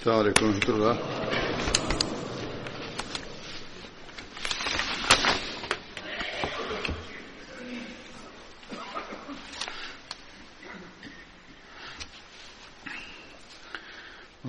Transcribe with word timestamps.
السلام 0.00 0.18
عليكم 0.18 0.46
ورحمة 0.46 0.68
الله 0.74 0.98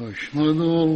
أشهد 0.02 0.62
أن 0.62 0.91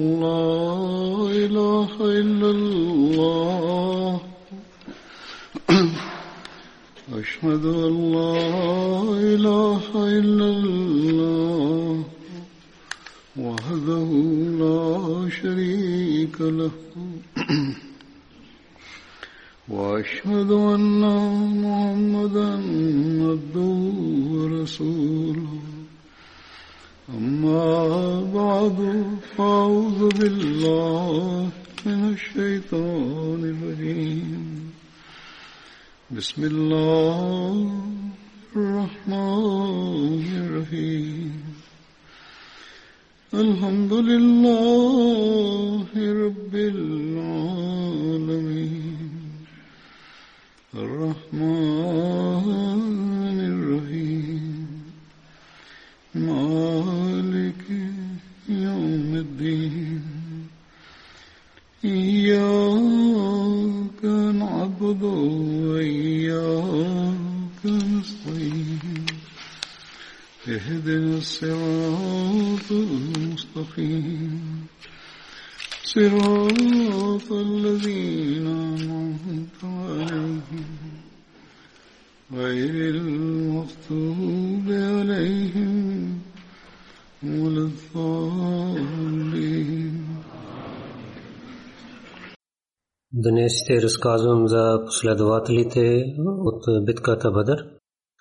Днес 93.47 93.63
ще 93.65 93.83
разказвам 93.83 94.49
за 94.49 94.83
последователите 94.87 96.15
от 96.19 96.85
битката 96.85 97.31
Бадър, 97.31 97.79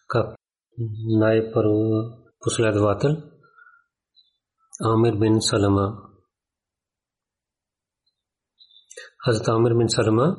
как 0.08 0.36
най-първо 1.08 2.04
последовател 2.40 3.12
Амир 4.84 5.16
бин 5.16 5.42
Салама. 5.42 5.98
Хазрат 9.26 9.48
Амир 9.48 9.74
бин 9.74 9.90
Салама 9.90 10.38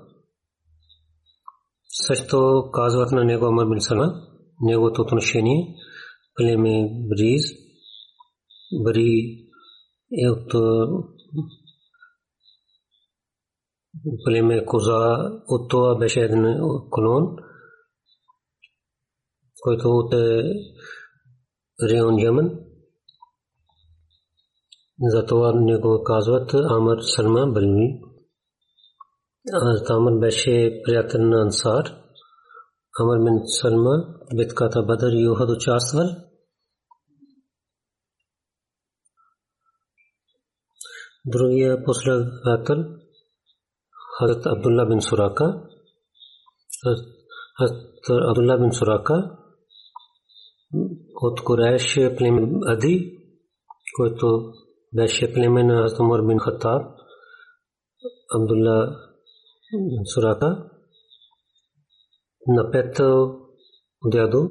също 2.06 2.70
казват 2.72 3.12
на 3.12 3.24
него 3.24 3.46
Амир 3.46 3.66
бин 3.66 3.80
Салама, 3.80 4.12
неговото 4.60 5.02
отношение 5.02 5.74
племе 6.34 6.88
Бриз, 7.08 7.42
Бри 8.84 9.38
е 10.24 10.30
от 10.30 10.52
племе 14.24 14.64
Коза, 14.64 15.30
от 15.48 15.70
това 15.70 15.98
беше 15.98 16.20
един 16.20 16.58
колон, 16.90 17.36
който 19.62 19.88
от 19.88 20.14
район 21.82 22.18
Йемен. 22.18 22.58
Затова 25.00 25.52
него 25.52 26.02
казват 26.04 26.54
Амр 26.54 26.98
Салма 27.00 27.46
Бальми. 27.46 28.00
Амр 29.90 30.18
беше 30.18 30.80
приятел 30.84 31.20
на 31.20 31.42
Ансар. 31.42 31.84
Амр 33.00 33.24
бин 33.24 33.40
Салма 33.46 34.14
битката 34.36 34.82
Бадър 34.82 35.12
и 35.12 35.28
Ухад 35.28 35.50
участвал. 35.50 36.08
Другия 41.24 41.84
последовател 41.84 43.05
Hazrat 44.18 44.46
Abdullah 44.46 44.86
bin 44.90 45.00
Suraka. 45.08 45.46
Hazrat 47.60 47.80
Abdullah 48.30 48.56
bin 48.62 48.72
Suraka 48.72 49.16
от 51.14 51.44
Куреш 51.44 51.94
племен 52.18 52.60
Ади, 52.66 53.18
който 53.96 54.52
беше 54.94 55.32
племе 55.32 55.64
на 55.64 55.74
Hazrat 55.82 56.00
Умар 56.00 56.22
бин 56.28 56.38
Хаттаб. 56.38 56.82
Абдулла 58.34 58.96
бин 59.72 60.04
Сурака 60.14 60.64
на 62.46 62.70
пето 62.70 63.38
дядо 64.04 64.50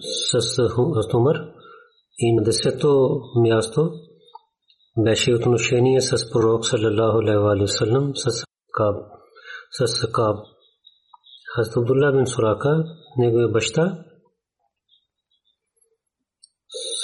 с 0.00 0.56
Hazrat 0.58 1.14
Умар 1.14 1.36
и 2.18 2.34
на 2.36 2.42
десето 2.42 3.20
място 3.36 3.92
беше 4.98 5.34
отношение 5.34 6.00
с 6.00 6.30
пророк 6.32 6.64
саллаллаху 6.64 7.18
алейхи 7.18 7.62
ва 7.62 7.68
саллям 7.68 8.16
с 8.16 8.44
Каб 8.76 8.96
с 9.70 10.12
Каб 10.12 10.36
Хазрат 11.54 11.76
Абдулла 11.76 12.12
бин 12.12 12.26
Сурака 12.26 12.84
неговия 13.18 13.48
баща 13.48 14.04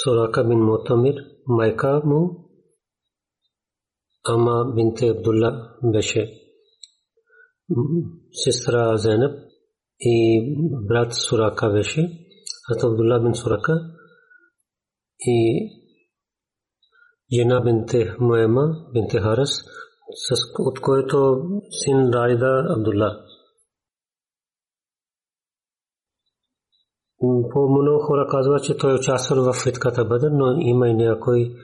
Сурака 0.03 0.43
бин 0.43 0.59
Мутамир 0.59 1.15
майка 1.47 2.01
му 2.05 2.49
Ама 4.23 4.73
бинте 4.75 5.07
Абдулла 5.07 5.75
беше 5.83 6.31
сестра 8.31 8.97
Зайнаб 8.97 9.35
и 9.99 10.15
брат 10.87 11.13
Сурака 11.13 11.71
беше 11.71 12.01
Хазрат 12.67 12.83
Абдулла 12.83 13.19
бин 13.19 13.35
Сурака 13.35 13.73
и 15.19 15.69
жена 17.33 17.61
бинте 17.61 18.15
Муема 18.19 18.85
бинте 18.93 19.19
Харас, 19.19 19.63
от 20.59 20.81
който 20.81 21.43
син 21.69 22.09
Райда 22.13 22.65
Абдулла. 22.69 23.19
По 27.51 27.69
много 27.69 27.99
хора 27.99 28.27
казва, 28.29 28.59
че 28.59 28.77
той 28.77 28.93
участвал 28.93 29.53
в 29.53 29.65
битката 29.65 30.05
Бадър, 30.05 30.31
но 30.31 30.59
има 30.59 30.89
и 30.89 30.93
някой 30.93 31.55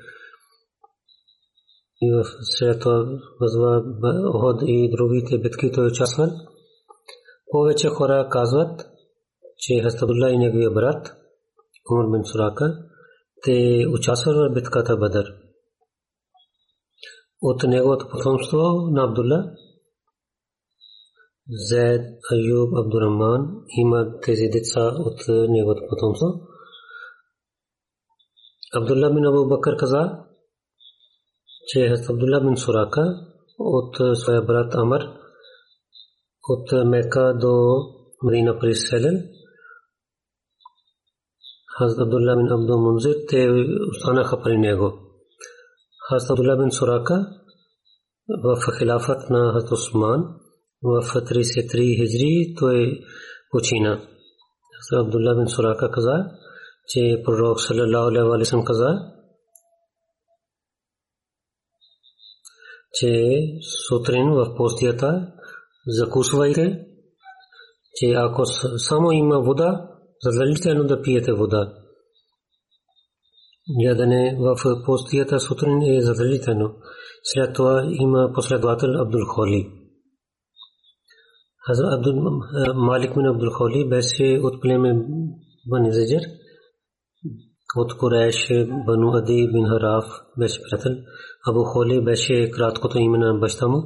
и 2.01 2.11
в 2.11 2.23
след 2.41 2.79
това 2.79 3.05
възва 3.41 3.83
Оход 4.35 4.61
и 4.65 4.89
другите 4.91 5.37
битки 5.37 5.71
той 5.71 5.87
участвал. 5.87 6.27
Повече 7.51 7.87
хора 7.87 8.27
казват, 8.31 8.85
че 9.57 9.81
Хастабулла 9.83 10.29
и 10.29 10.37
неговия 10.37 10.71
брат 10.71 11.15
Умар 11.91 12.11
бин 12.11 12.25
Сурака 12.25 12.77
те 13.43 13.85
участвали 13.93 14.37
в 14.37 14.53
битката 14.53 14.97
Бадър 14.97 15.25
от 17.41 17.63
неговото 17.63 18.09
потомство 18.09 18.57
на 18.91 19.03
Абдулла 19.03 19.51
Зед, 21.49 22.01
Аюб, 22.31 22.69
Абдурахман 22.77 23.41
има 23.77 24.19
тези 24.21 24.49
деца 24.53 24.81
от 24.99 25.49
неговото 25.49 25.81
потомство. 25.89 26.27
Абдулла 28.75 29.13
бин 29.13 29.25
Абу 29.25 29.47
Бакър 29.47 29.77
каза, 29.77 30.25
че 31.67 31.85
е 31.85 31.95
Абдулла 32.09 32.41
бин 32.41 32.57
Сурака 32.57 33.15
от 33.59 33.95
своя 34.17 34.41
брат 34.41 34.75
Амр 34.75 35.01
от 36.49 36.85
Мека 36.85 37.37
до 37.41 37.81
Медина 38.23 38.59
преселен. 38.59 39.29
Хазрат 41.77 41.99
Абдулла 41.99 42.35
бин 42.35 42.51
Абдул 42.51 42.81
Мунзир 42.81 43.15
те 43.29 43.49
останаха 43.89 44.41
при 44.41 44.57
него. 44.57 45.08
Хазрат 46.09 46.29
Абдулла 46.29 46.57
бин 46.57 46.71
Сурака 46.71 47.17
в 48.43 48.57
хилафът 48.77 49.29
на 49.29 49.53
Хазрат 49.53 49.71
Усман 49.71 50.21
в 50.83 51.01
33 51.03 51.95
хиджри 51.97 52.55
той 52.59 52.99
почина. 53.51 53.93
Хазрат 54.77 55.05
Абдулла 55.05 55.35
бин 55.35 55.47
Сурака 55.47 55.91
каза, 55.91 56.25
че 56.87 57.21
пророк 57.25 57.61
саллаллаху 57.61 58.07
алейхи 58.07 58.41
ва 58.41 58.45
саллям 58.45 58.65
каза, 58.65 58.89
че 62.93 63.11
сутрин 63.87 64.31
в 64.31 64.55
постията 64.57 65.31
закусвайте, 65.87 66.85
че 67.95 68.11
ако 68.11 68.45
само 68.77 69.11
има 69.11 69.39
вода, 69.39 69.89
задължително 70.23 70.83
да 70.83 71.01
пиете 71.01 71.33
вода. 71.33 71.78
Ядене 73.77 74.37
в 74.39 74.55
постията 74.85 75.39
сутрин 75.39 75.81
е 75.81 76.01
задължително. 76.01 76.75
След 77.23 77.55
това 77.55 77.87
има 77.91 78.31
последовател 78.33 79.01
Абдул 79.01 79.25
Холи. 79.25 79.71
Абдул 81.91 82.15
Малик 82.75 83.13
бин 83.15 83.25
Абдул 83.25 83.49
Холи 83.49 83.89
беше 83.89 84.39
от 84.43 84.61
племе 84.61 84.93
Бани 85.69 85.93
Заджер. 85.93 86.21
От 87.75 87.97
Куреш 87.97 88.49
Бану 88.85 89.13
Ади 89.13 89.49
бин 89.53 89.65
Хараф 89.67 90.05
беше 90.39 90.61
приятел. 90.63 90.91
Абу 91.47 91.63
Холи 91.63 92.03
беше 92.03 92.51
краткото 92.51 92.97
име 92.97 93.17
на 93.17 93.33
баща 93.33 93.67
му 93.67 93.83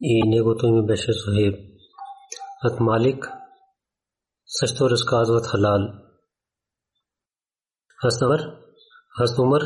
и 0.00 0.28
неговото 0.28 0.66
име 0.66 0.82
беше 0.82 1.12
Сухейб. 1.12 1.54
От 2.64 2.80
Малик 2.80 3.28
също 4.46 4.90
разказват 4.90 5.46
халал. 5.46 5.80
Хаснавар, 8.02 8.40
Хазрат 9.18 9.38
Умар, 9.38 9.62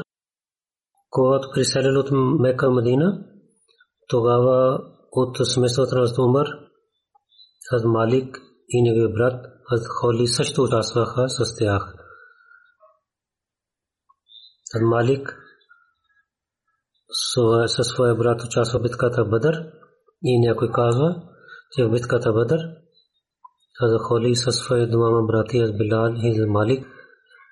когато 1.11 1.51
приселил 1.55 2.01
от 2.01 2.09
Мека 2.41 2.71
Мадина, 2.71 3.25
тогава 4.09 4.79
от 5.13 5.37
семейството 5.47 5.95
на 5.95 6.01
Хазрат 6.01 6.19
Умар, 6.19 6.47
Хазрат 7.71 7.91
Малик 7.91 8.39
и 8.69 8.83
неговия 8.83 9.09
брат 9.09 9.47
Хазрат 9.69 9.89
Холи 9.89 10.27
също 10.27 10.63
участваха 10.63 11.29
с 11.29 11.57
тях. 11.57 11.95
Хазрат 14.73 14.89
Малик 14.89 15.37
със 17.67 17.87
своя 17.87 18.15
брат 18.15 18.43
участва 18.45 18.79
в 18.79 18.83
битката 18.83 19.25
Бадър 19.25 19.73
и 20.25 20.41
някой 20.41 20.71
казва, 20.73 21.23
че 21.73 21.85
в 21.85 21.91
битката 21.91 22.33
Бадър 22.33 22.61
Хазрат 23.79 24.03
Холи 24.03 24.37
със 24.37 24.57
своя 24.57 24.89
двама 24.91 25.23
брати 25.23 25.59
Хазрат 25.59 25.79
Билал 25.79 26.15
и 26.15 26.33
Хазрат 26.33 26.51
Малик 26.51 26.87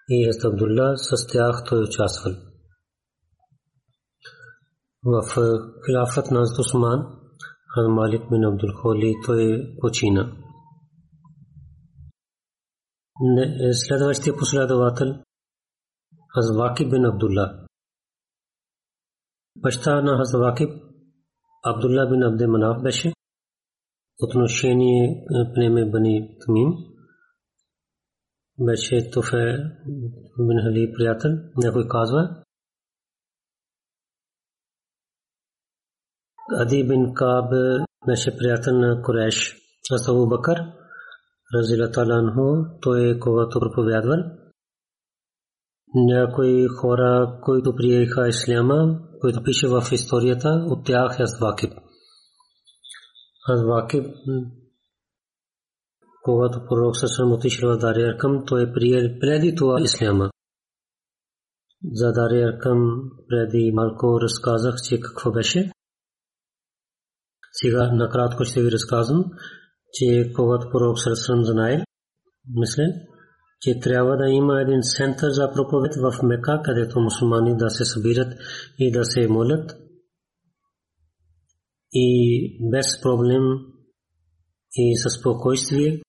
и 0.08 0.26
Хазрат 0.26 0.44
Абдулла 0.44 0.96
с 0.96 1.26
тях 1.26 1.64
той 1.68 1.82
участвал. 1.82 2.34
В 5.04 5.22
хилафът 5.86 6.30
на 6.30 6.38
Хазрат 6.40 6.58
Усман 6.58 7.00
Хазрат 7.74 7.94
Малик 7.94 8.22
бин 8.30 8.44
Абдул 8.44 8.72
Холи 8.82 9.14
той 9.26 9.76
почина. 9.80 10.32
Следващия 13.72 14.36
последовател 14.36 15.22
Хазрат 16.34 16.56
Вакиб 16.56 16.90
бин 16.90 17.04
Абдулла 17.04 17.68
баща 19.62 20.02
на 20.02 20.16
Хазрат 20.18 20.42
Вакиб 20.42 20.70
Абдулла 21.64 22.06
бин 22.10 22.22
Абде 22.22 22.46
Манаф 22.46 22.82
беше 22.82 23.12
отношение 24.22 25.24
племе 25.54 25.90
Бани 25.90 26.38
Тамим 26.40 26.70
беше 28.60 29.10
Туфе 29.10 29.58
бин 30.38 30.62
Хали 30.64 30.92
приятел. 30.96 31.30
Някой 31.56 31.88
казва 31.88 32.42
Ади 36.50 36.84
бин 36.84 37.14
Каб 37.14 37.50
беше 38.06 38.36
приятел 38.38 38.78
на 38.78 39.02
Куреш. 39.02 39.56
Аз 39.92 40.08
Абу 40.08 40.28
Бакър 40.28 40.58
Разилата 41.54 42.00
Анху 42.00 42.78
той 42.80 43.10
е 43.10 43.18
когато 43.18 43.60
проповядвал. 43.60 44.18
Някои 45.94 46.66
хора, 46.66 47.38
които 47.42 47.76
приеха 47.76 48.28
исляма, 48.28 49.00
които 49.20 49.42
пише 49.42 49.68
в 49.68 49.82
историята, 49.92 50.48
от 50.66 50.84
тях 50.84 51.16
е 51.20 51.24
Вакиб. 51.40 51.72
Аз 53.48 53.62
Вакиб, 53.64 54.06
когато 56.28 56.64
пророк 56.68 56.96
Сасам 56.96 57.32
отишъл 57.32 57.74
в 57.74 57.78
Дария 57.78 58.12
Аркам, 58.12 58.44
той 58.46 58.62
е 58.62 58.72
приел 58.72 59.18
преди 59.20 59.54
това 59.54 59.80
исляма. 59.80 60.30
За 61.92 62.12
Аркам 62.48 63.02
преди 63.28 63.72
малко 63.74 64.20
разказах, 64.20 64.74
че 64.88 65.00
какво 65.00 65.32
беше. 65.32 65.70
Сега 67.52 67.92
накратко 67.92 68.44
ще 68.44 68.62
ви 68.62 68.70
разказвам, 68.70 69.24
че 69.92 70.32
когато 70.36 70.70
пророк 70.70 70.98
Сасам 70.98 71.44
знае, 71.44 71.84
мисля, 72.54 72.84
че 73.60 73.80
трябва 73.80 74.16
да 74.16 74.28
има 74.28 74.60
един 74.60 74.80
център 74.82 75.30
за 75.30 75.52
проповед 75.52 75.92
в 76.02 76.22
Мека, 76.22 76.60
където 76.64 77.00
мусулмани 77.00 77.56
да 77.56 77.70
се 77.70 77.84
събират 77.84 78.32
и 78.78 78.92
да 78.92 79.04
се 79.04 79.28
молят. 79.28 79.76
И 81.92 82.70
без 82.70 83.00
проблем 83.02 83.42
и 84.74 84.96
със 84.96 85.12
спокойствие 85.12 86.00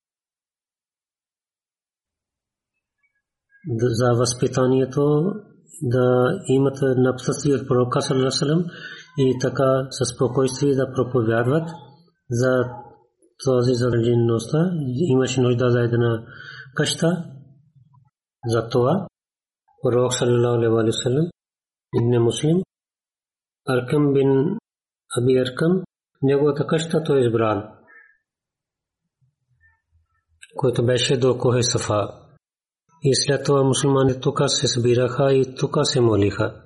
за 3.81 4.13
възпитанието 4.13 5.33
да 5.81 6.39
имат 6.47 6.77
напътствие 6.81 7.55
от 7.55 7.67
пророка 7.67 8.01
Салам 8.01 8.65
и 9.17 9.37
така 9.41 9.87
със 9.89 10.09
спокойствие 10.09 10.75
да 10.75 10.93
проповядват 10.93 11.69
за 12.29 12.63
този 13.45 13.73
задължеността. 13.73 14.71
Имаше 14.95 15.41
нужда 15.41 15.69
за 15.69 15.79
една 15.79 16.25
къща, 16.75 17.25
затова 18.47 19.07
пророк 19.83 20.13
саллаллаху 20.13 20.77
алейхи 20.79 20.87
ва 20.87 20.93
саллям 20.93 21.27
ибн 21.97 22.23
Муслим 22.23 22.57
Аркам 23.67 24.13
бин 24.13 24.57
Аби 25.17 25.37
Аркам 25.37 25.83
неговата 26.21 26.67
къща 26.67 27.03
той 27.03 27.19
избрал, 27.19 27.63
който 30.55 30.85
беше 30.85 31.19
до 31.19 31.37
Кохе 31.37 31.63
Сафа. 31.63 32.28
И 33.03 33.15
след 33.15 33.45
това 33.45 33.63
мусулмани 33.63 34.21
тук 34.21 34.39
се 34.47 34.67
събираха 34.67 35.33
и 35.33 35.55
тук 35.55 35.77
се 35.83 36.01
молиха. 36.01 36.63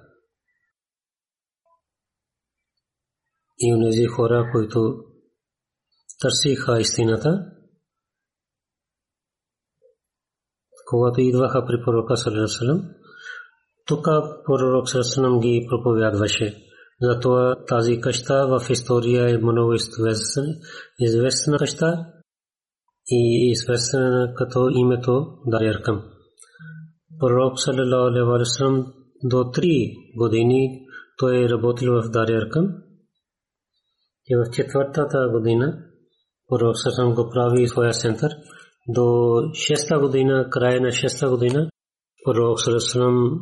И 3.60 3.74
унези 3.74 4.06
хора, 4.06 4.50
които 4.52 4.96
търсиха 6.20 6.80
истината, 6.82 7.46
когато 10.90 11.22
идваха 11.22 11.66
при 11.66 11.84
пророка 11.86 12.18
Салерасалам, 12.18 12.90
тук 13.86 14.06
пророк 14.46 14.90
Салерасалам 14.90 15.40
ги 15.40 15.68
проповядваше. 15.70 16.64
Затова 17.02 17.66
тази 17.68 18.00
къща 18.02 18.48
в 18.48 18.70
история 18.70 19.30
е 19.30 19.38
много 19.38 19.74
известна 21.00 21.58
къща 21.58 22.06
и 23.08 23.52
известна 23.52 24.34
като 24.38 24.70
името 24.70 25.28
Даряркам. 25.46 26.13
Пророк 27.24 27.60
Салерасалам 27.60 28.94
до 29.24 29.52
три 29.52 29.94
години 30.18 30.88
той 31.18 31.46
е 31.46 31.50
работил 31.50 31.94
в 31.94 32.10
Даряркам 32.10 32.66
и 34.28 34.36
в 34.36 34.52
четвъртата 34.52 35.30
година 35.32 35.78
пророк 36.48 36.78
Салерасалам 36.78 37.14
го 37.14 37.30
прави 37.30 37.68
своя 37.68 37.92
център– 37.92 38.32
до 38.88 39.38
шеста 39.54 40.00
година, 40.00 40.48
края 40.50 40.82
на 40.82 40.92
шеста 40.92 41.30
година, 41.30 41.70
пророк 42.26 42.62
Сарасалам 42.62 43.40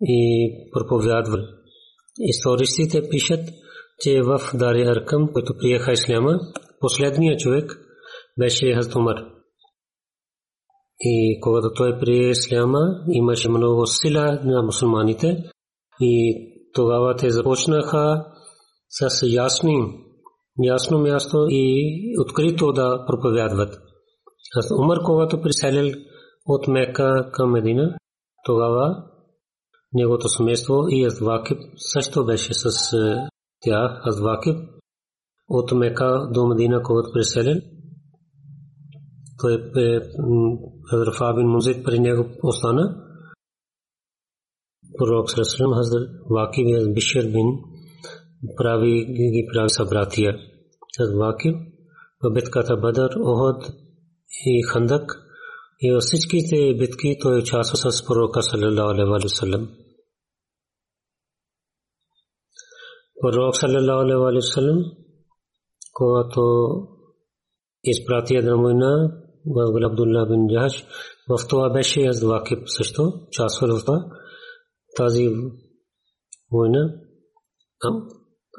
и 0.00 0.50
проповядвал. 0.72 1.40
Истористите 2.18 3.08
пишат, 3.10 3.48
че 4.00 4.22
в 4.22 4.40
Дари 4.54 5.02
който 5.32 5.54
приеха 5.58 5.92
исляма, 5.92 6.40
последният 6.80 7.40
човек 7.40 7.78
беше 8.38 8.74
Хазрат 8.74 8.96
Умар. 8.96 9.16
И 11.04 11.38
когато 11.40 11.72
той 11.74 11.98
прие 11.98 12.30
исляма, 12.30 12.80
имаше 13.08 13.48
много 13.48 13.86
сила 13.86 14.40
на 14.44 14.62
мусулманите 14.62 15.44
и 16.00 16.36
тогава 16.74 17.16
те 17.16 17.30
започнаха 17.30 18.26
с 18.88 19.26
ясни, 19.26 19.76
ясно 20.62 20.98
място 20.98 21.46
и 21.48 21.92
открито 22.20 22.72
да 22.72 23.04
проповядват. 23.06 23.78
Аз 24.56 24.70
Умар, 24.78 24.98
когато 25.04 25.40
приселил 25.40 25.94
от 26.46 26.68
Мека 26.68 27.30
към 27.32 27.50
Медина, 27.50 27.96
тогава 28.44 29.04
неговото 29.92 30.28
семейство 30.28 30.74
и 30.88 31.06
Азвакиб 31.06 31.58
също 31.76 32.24
беше 32.24 32.54
с 32.54 32.68
тях. 33.60 34.02
Азвакиб 34.06 34.56
от 35.48 35.72
Мека 35.72 36.28
до 36.30 36.46
Медина, 36.46 36.82
когато 36.82 37.12
приселил, 37.12 37.60
той 39.42 39.54
е 39.76 40.00
Хазар 40.90 41.34
бин 41.34 41.46
Мунзид 41.46 41.84
при 41.84 41.98
него 41.98 42.24
остана. 42.42 42.84
Пророк 44.98 45.30
Сарасалам 45.30 45.74
Хазар 45.74 46.02
Вакиб 46.30 46.66
и 46.68 46.92
Бишир 46.94 47.24
бин 47.24 47.48
прави 48.56 49.04
ги 49.34 49.48
прави 49.52 49.70
събратия. 49.70 50.38
Азвакиб 51.00 51.56
в 52.22 52.30
битката 52.30 52.76
Бадър, 52.76 53.10
Охот 53.20 53.64
и 54.46 54.62
Хандак 54.62 55.22
и 55.80 55.92
във 55.92 56.02
всичките 56.02 56.74
битки 56.78 57.16
той 57.22 57.38
участва 57.38 57.76
с 57.92 58.06
пророка 58.06 58.42
саллалаху 58.42 58.90
алейхи 58.90 59.10
ва 59.10 59.28
саллям. 59.28 59.68
Пророк 63.20 63.56
саллалаху 63.56 64.02
алейхи 64.02 64.36
вассалам, 64.36 64.78
когато 65.92 66.42
изпрати 67.84 68.34
една 68.34 68.56
война 68.56 69.21
в 69.46 69.84
Абдулла 69.84 70.26
бин 70.26 70.48
Джахаш, 70.48 70.86
в 71.28 71.48
това 71.48 71.70
беше 71.70 72.06
Аздвакиб 72.06 72.58
също, 72.66 73.12
част 73.30 73.62
от. 73.62 73.92
Тази 74.96 75.28
война 76.52 76.94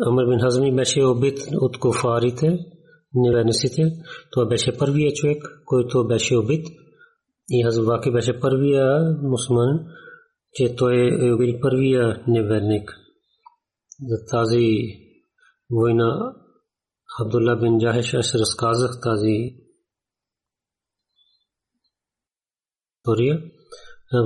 Амр 0.07 0.25
бин 0.29 0.39
Хазми 0.39 0.75
беше 0.75 1.03
убит 1.03 1.39
от 1.61 1.79
куфарите, 1.79 2.59
неверниците. 3.13 3.91
Това 4.31 4.45
беше 4.45 4.77
първият 4.77 5.15
човек, 5.15 5.43
който 5.65 6.07
беше 6.07 6.37
убит. 6.37 6.67
И 7.49 7.63
Хазваки 7.63 8.11
беше 8.11 8.39
първия 8.39 9.17
мусулман, 9.21 9.85
че 10.53 10.75
той 10.75 11.27
е 11.27 11.33
убил 11.33 11.59
първия 11.61 12.23
неверник. 12.27 12.93
За 14.01 14.25
тази 14.31 14.67
война 15.71 16.33
Абдулла 17.21 17.55
бин 17.55 17.79
Джахеш 17.79 18.13
аз 18.13 18.35
разказах 18.35 18.91
тази 19.03 19.55
история. 23.03 23.41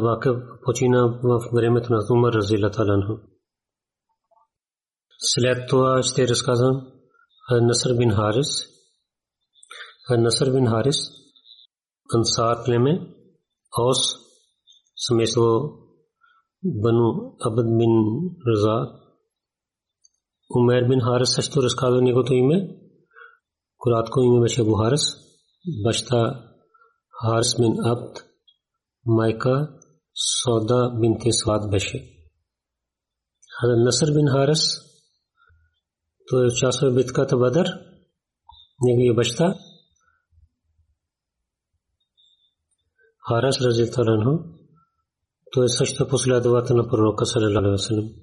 Вака 0.04 0.60
почина 0.66 1.20
в 1.24 1.40
времето 1.54 1.94
на 1.94 2.00
Умар 2.12 2.34
Разилаталанху. 2.34 3.14
След 5.20 5.70
това 5.70 6.04
ще 6.04 6.28
разказвам 6.28 6.92
Насър 7.52 7.98
бин 7.98 8.12
Харис. 8.12 8.48
Насър 10.10 10.52
бин 10.52 10.68
Харис 10.68 10.98
Ансар 12.16 12.64
племе 12.66 13.02
Ос 13.80 13.98
семейство 14.96 15.44
Бану 16.64 17.36
Абд 17.46 17.78
бин 17.78 17.94
Раза 18.48 18.78
Умер 20.56 20.88
бин 20.90 21.02
Харис 21.02 21.30
също 21.36 21.64
разказва 21.64 22.02
неговото 22.02 22.34
име. 22.34 22.78
Кратко 23.80 24.22
име 24.22 24.40
беше 24.40 24.62
Абу 24.62 24.74
Харис. 24.74 25.02
Баща 25.84 26.44
Харис 27.22 27.56
бин 27.60 27.76
Абд 27.86 28.27
майка 29.08 29.70
Сода 30.44 30.92
бинте 31.00 31.32
Свад 31.32 31.70
беше. 31.72 32.14
Насър 33.64 34.14
бин 34.14 34.28
Харис 34.28 34.88
той 36.28 36.48
участва 36.48 36.92
в 36.92 36.96
битката 36.96 37.38
Бадър, 37.38 37.68
неговия 38.82 39.14
баща. 39.14 39.54
Харас 43.30 43.62
Разитаранху, 43.62 44.44
той 45.52 45.70
също 45.70 46.08
последовател 46.08 46.76
на 46.76 46.88
пророка 46.90 47.26
Салалалаху 47.26 47.68
Алейхи 47.68 48.16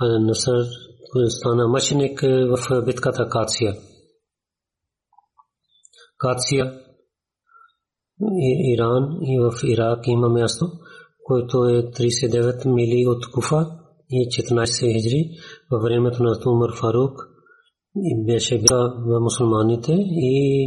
А 0.00 0.18
Насър 0.18 0.66
стана 1.28 1.68
мъченик 1.68 2.20
в 2.22 2.84
битката 2.84 3.28
Кация. 3.28 3.74
Кация 6.18 6.84
Иран 8.72 9.18
и 9.22 9.38
в 9.38 9.52
Ирак 9.64 10.06
има 10.06 10.28
място, 10.28 10.66
което 11.24 11.64
е 11.64 11.82
39 11.82 12.72
мили 12.72 13.06
от 13.06 13.30
Куфа 13.30 13.66
и 14.10 14.28
14 14.28 14.92
хиджри 14.92 15.30
във 15.70 15.82
времето 15.82 16.22
на 16.22 16.36
Умар 16.46 16.70
Фарук 16.80 17.30
и 17.96 18.24
беше 18.26 18.62
в 18.68 19.20
мусулманите 19.20 19.92
и, 19.92 20.64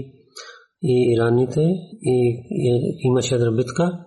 и 0.83 1.13
ираните 1.13 1.61
и, 2.01 2.43
и 2.51 2.97
имаше 3.07 3.37
битка 3.51 4.05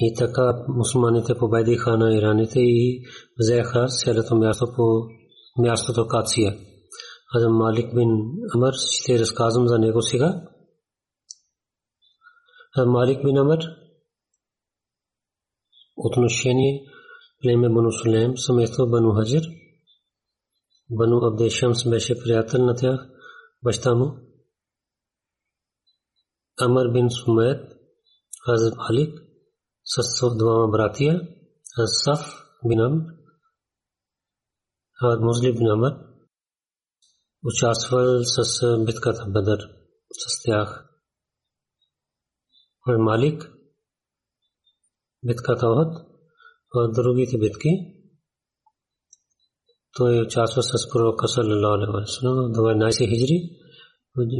и 0.00 0.14
така 0.14 0.64
мусулманите 0.68 1.38
победиха 1.38 1.96
на 1.96 2.14
ираните 2.14 2.60
и 2.60 3.02
взеха 3.40 3.86
цялото 3.86 4.36
място 4.36 4.66
по 4.76 4.82
мястото 5.62 6.06
Кация. 6.06 6.56
Азам 7.36 7.56
Малик 7.56 7.94
бин 7.94 8.10
Амр 8.54 8.72
ще 8.72 9.18
разказвам 9.18 9.68
за 9.68 9.78
него 9.78 10.02
сега. 10.02 10.42
Малик 12.86 13.24
бин 13.24 13.38
Амр 13.38 13.58
отношение 15.98 16.86
племе 17.40 17.68
Бану 17.68 17.92
Сулейм, 17.92 18.36
семейство 18.36 18.86
Бану 18.86 19.12
Хаджир. 19.14 19.44
Бану 20.90 21.18
Абде 21.26 21.50
Шамс 21.50 21.84
беше 21.84 22.18
приятел 22.22 22.64
на 22.64 22.74
тях, 22.74 23.08
баща 23.62 23.94
му. 23.94 24.06
Амр 26.60 26.92
бин 26.92 27.10
Сумайт, 27.10 27.60
Хазрат 28.44 28.76
Малик, 28.76 29.20
с 29.84 30.36
двама 30.36 30.68
братия, 30.68 31.20
Асаф 31.78 32.22
бин 32.68 32.80
Амр, 32.80 33.04
Хад 35.00 35.20
Музли 35.20 35.52
бин 35.52 35.70
Амр, 35.70 35.94
участвал 37.44 38.24
с 38.24 38.78
битката 38.86 39.24
Бадър 39.28 39.58
с 40.12 40.42
тях. 40.42 40.87
Малик, 42.96 43.52
битката 45.24 45.66
Охот, 45.66 46.08
в 46.74 46.92
другите 46.92 47.38
битки. 47.38 47.68
Той 49.96 50.22
участва 50.22 50.62
с 50.62 50.88
пророка 50.90 51.28
саллалаху 51.28 51.74
алейхи 51.74 51.92
ва 51.92 52.06
саллям 52.06 52.34
в 52.34 52.52
12 52.52 53.08
хиджри. 53.10 53.38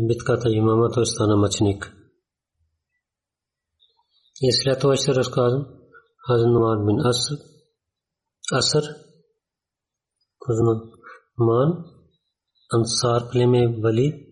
Битката 0.08 0.50
имама 0.50 0.90
той 0.90 1.06
стана 1.06 1.36
мъченик. 1.36 1.94
И 4.42 4.52
след 4.52 4.80
това 4.80 4.96
ще 4.96 5.14
разказвам 5.14 5.66
Хазан 6.26 6.52
Нуман 6.52 6.86
бин 6.86 7.06
Аср. 7.06 7.36
Аср. 8.52 8.84
Ман. 11.38 11.84
Ансар 12.72 13.30
племе 13.30 13.80
Вали. 13.82 14.26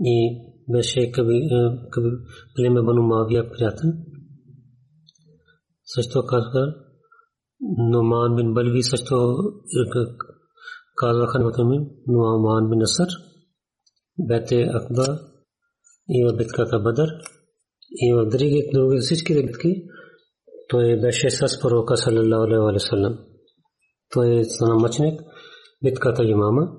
И 0.00 0.51
беше 0.68 1.12
племе 2.56 2.82
Бану 2.82 3.02
Мавия 3.02 3.50
приятел. 3.50 3.90
също 5.84 6.26
казва 6.26 6.74
Номан 7.78 8.36
бин 8.36 8.54
Балви 8.54 8.82
също 8.82 9.36
казваха 10.96 11.38
на 11.38 11.64
ми 11.64 11.78
Номан 12.06 12.70
бин 12.70 12.82
Асър 12.82 13.08
бете 14.18 14.62
Акба 14.62 15.18
и 16.08 16.24
в 16.24 16.36
битката 16.36 16.78
Бадър 16.78 17.08
и 17.90 18.14
в 18.14 18.28
други, 18.28 18.70
други 18.74 18.98
всички 18.98 19.34
битки 19.34 19.84
той 20.68 21.00
беше 21.00 21.30
с 21.30 21.60
пророка 21.60 21.96
саллалаху 21.96 22.42
алейхи 22.42 22.74
ва 22.74 22.80
саллям 22.80 23.18
той 24.12 24.44
стана 24.44 24.74
мъченик 24.74 25.20
битката 25.84 26.24
имама 26.24 26.72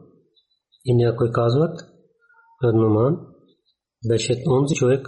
и 0.86 0.96
някой 0.96 1.32
казват 1.32 1.80
Номан 2.64 3.33
беше 4.08 4.44
онзи 4.48 4.76
човек 4.76 5.08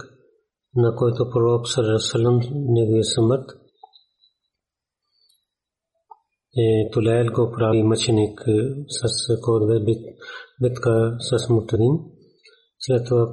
на 0.76 0.96
който 0.96 1.30
пророк 1.30 1.68
саллалаху 1.68 1.92
алейхи 1.92 2.02
ва 2.02 2.08
саллям 2.10 2.40
неговия 2.52 3.04
смърт 3.04 3.46
Тулейл 6.92 7.32
го 7.32 7.52
прави 7.52 7.82
мъченик 7.82 8.40
с 8.88 9.40
кодове 9.42 9.80
битка 10.60 11.16
с 11.20 11.48
мутадин. 11.48 11.94
След 12.78 13.06
това 13.06 13.26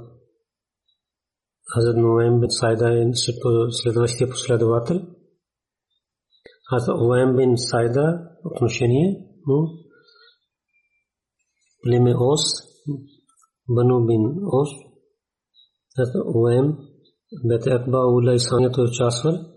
Хазрат 1.74 1.98
Нуем 1.98 2.40
бин 2.40 2.50
Сайда 2.50 3.00
е 3.00 3.06
следващия 3.72 4.30
последовател. 4.30 5.02
Хазрат 6.70 6.98
Уем 7.02 7.36
бин 7.36 7.54
Сайда 7.58 8.30
отношение 8.46 9.28
му 9.48 9.68
племе 11.84 12.16
Ос, 12.16 12.42
Бану 13.70 14.06
бин 14.06 14.22
Ос, 14.46 14.70
Хазрат 15.98 16.16
Уем 16.36 16.78
бете 17.44 17.70
Акба 17.70 17.98
Ула 17.98 18.34
Исанията 18.34 18.82
участвал. 18.82 19.54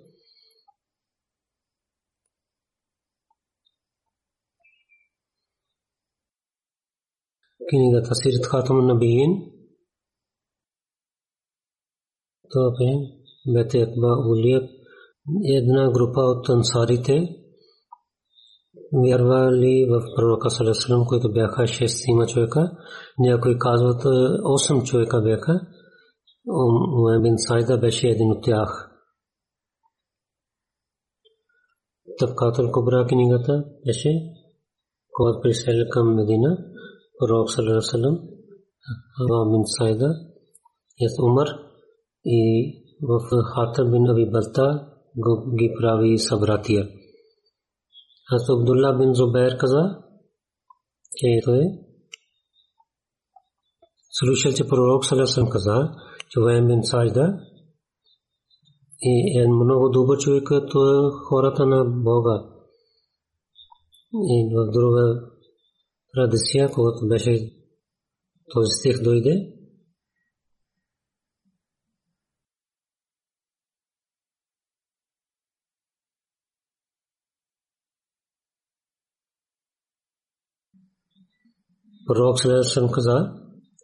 книгата 7.70 8.14
Сират 8.14 8.46
Хатам 8.46 8.86
Набиин. 8.86 9.30
Това 12.50 12.66
е 12.80 12.92
Бете 13.52 13.78
Акба 13.78 14.16
Улият. 14.28 14.70
Една 15.44 15.90
група 15.90 16.20
от 16.20 16.48
ансарите 16.48 17.36
вярвали 18.92 19.86
в 19.90 20.02
пророка 20.16 20.50
Салесалам, 20.50 21.06
които 21.06 21.32
бяха 21.32 21.62
6 21.62 22.32
човека. 22.32 22.70
Някои 23.18 23.58
казват 23.58 24.02
8 24.02 24.84
човека 24.84 25.22
бяха. 25.22 25.60
Уем 26.46 27.22
бин 27.22 27.34
Сайда 27.38 27.78
беше 27.78 28.08
един 28.08 28.30
от 28.32 28.44
тях. 28.44 28.90
Табкатул 32.18 32.70
Кубра 32.70 33.06
книгата 33.06 33.64
беше, 33.86 34.10
когато 35.12 35.40
присели 35.40 35.88
към 35.90 36.14
Медина, 36.14 36.58
пророк 37.18 37.50
саллаллаху 37.50 37.62
алейхи 37.62 37.76
вассалам 37.76 38.16
Ава 39.20 39.50
бин 39.50 39.62
Сайда 39.66 40.08
Яс 41.00 41.18
Умар 41.22 41.48
и 42.24 42.40
в 43.02 43.20
Хатаб 43.54 43.90
бин 43.90 44.10
Аби 44.10 44.30
Балта 44.30 44.92
ги 45.58 45.74
прави 45.80 46.18
събратия. 46.18 46.88
Аз 48.30 48.50
Абдулла 48.50 48.98
бин 48.98 49.14
Зубайр 49.14 49.56
каза, 49.56 50.02
че 51.16 51.40
той 51.44 51.58
е 51.58 51.86
слушал, 54.10 54.52
че 54.52 54.68
пророк 54.68 55.04
Салесъм 55.04 55.50
каза, 55.50 55.90
че 56.30 56.40
Ваем 56.40 56.66
бин 56.66 56.80
Сайда 56.82 57.38
и 59.00 59.38
е 59.40 59.48
много 59.48 59.88
добър 59.88 60.18
човек, 60.18 60.44
като 60.44 60.78
е 60.88 61.10
хората 61.28 61.66
на 61.66 61.84
Бога. 61.84 62.44
И 64.12 64.54
в 64.54 64.72
друга 64.72 65.30
традиция, 66.14 66.70
когато 66.72 67.08
беше 67.08 67.52
този 68.52 68.70
стих 68.70 69.02
дойде, 69.02 69.52
Пророк 82.06 82.40
Салесъм 82.40 82.90
каза, 82.92 83.32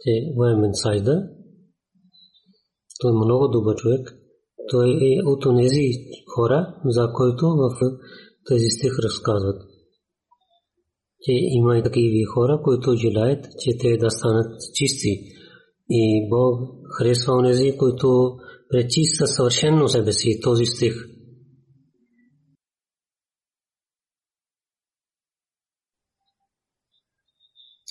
че 0.00 0.34
Ваем 0.36 0.60
бин 0.60 0.70
Сайда, 0.74 1.28
той 3.02 3.10
е 3.10 3.24
много 3.24 3.48
добър 3.48 3.76
човек, 3.76 4.14
той 4.70 4.88
е 4.90 5.22
от 5.24 5.42
тези 5.42 5.92
хора, 6.34 6.74
за 6.84 7.12
които 7.14 7.46
в 7.46 7.68
тези 8.48 8.70
стих 8.70 8.98
разказват. 8.98 9.62
Че 11.22 11.32
има 11.32 11.78
и 11.78 11.82
такива 11.82 12.32
хора, 12.34 12.60
които 12.64 12.96
желаят, 12.96 13.44
че 13.60 13.78
те 13.78 13.96
да 13.96 14.10
станат 14.10 14.60
чисти. 14.74 15.20
И 15.90 16.28
Бог 16.30 16.70
харесва 16.98 17.32
онези, 17.32 17.76
които 17.78 18.36
пречиста 18.70 19.26
съвършено 19.26 19.88
себе 19.88 20.12
си 20.12 20.40
този 20.42 20.64
стих. 20.66 20.94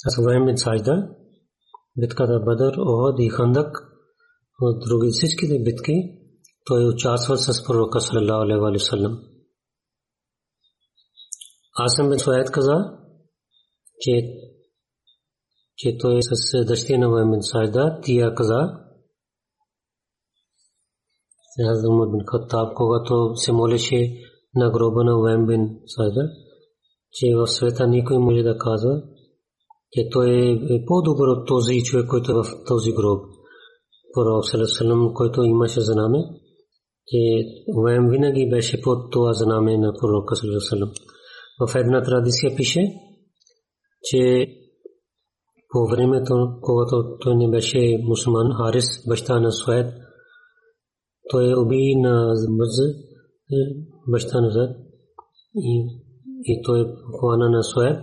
Аз 0.05 0.17
Сайда, 0.57 1.09
битката 1.97 2.39
Бадър, 2.45 2.73
Оход 2.77 3.15
и 3.19 3.29
Хандак, 3.29 3.90
от 4.61 4.79
други 4.79 5.09
всичките 5.11 5.63
битки, 5.63 5.93
той 6.65 6.85
участва 6.85 7.37
с 7.37 7.63
пророка 7.65 8.01
саллалаху 8.01 8.43
алейхи 8.43 8.59
ва 8.59 8.79
саллям. 8.79 9.19
Асам 11.79 12.09
бин 12.09 12.19
Суайд 12.19 12.51
каза, 12.51 12.77
че 13.99 14.13
че 15.77 15.97
той 15.97 16.19
с 16.21 16.65
дъщеря 16.65 16.97
на 16.97 17.09
Ваймен 17.09 17.41
Сайда, 17.41 17.99
тия 18.03 18.35
каза, 18.35 18.81
Хазрат 21.57 21.89
Умар 21.89 22.07
бин 22.11 22.25
Хаттаб, 22.31 22.73
когато 22.75 23.35
се 23.35 23.51
молеше 23.51 24.13
на 24.55 24.71
гроба 24.71 25.03
на 25.03 25.17
Вайм 25.17 25.45
бин 25.45 25.79
Сайда, 25.87 26.21
че 27.11 27.35
в 27.35 27.47
света 27.47 27.87
никой 27.87 28.17
може 28.17 28.43
да 28.43 28.57
казва, 28.57 29.03
че 29.91 30.09
той 30.11 30.29
е 30.69 30.85
по-добър 30.85 31.27
от 31.27 31.47
този 31.47 31.83
човек, 31.83 32.07
който 32.09 32.31
е 32.31 32.35
в 32.35 32.45
този 32.67 32.91
гроб. 32.91 33.40
Пророк 34.13 34.45
Салесалам, 34.45 35.13
който 35.13 35.43
имаше 35.43 35.81
знаме, 35.81 36.17
че 37.07 37.17
Уем 37.75 38.09
винаги 38.09 38.49
беше 38.49 38.81
под 38.81 39.11
това 39.11 39.33
знаме 39.33 39.77
на 39.77 39.93
пророка 40.01 40.35
Салесалам. 40.35 40.91
В 41.67 41.75
една 41.75 42.03
традиция 42.03 42.55
пише, 42.55 42.93
че 44.03 44.47
по 45.69 45.87
времето, 45.87 46.33
когато 46.61 47.17
той 47.19 47.35
не 47.35 47.49
беше 47.49 48.03
мусулман, 48.03 48.47
Харис, 48.57 48.85
баща 49.07 49.39
на 49.39 49.51
Суед, 49.51 49.93
той 51.29 51.53
уби 51.53 51.95
на 51.95 52.33
Мъз, 52.49 52.77
баща 54.11 54.41
на 54.41 54.49
Зад, 54.49 54.69
и, 55.55 55.87
и 56.43 56.61
той 56.65 56.95
хвана 57.19 57.49
на 57.49 57.63
Суед. 57.63 57.97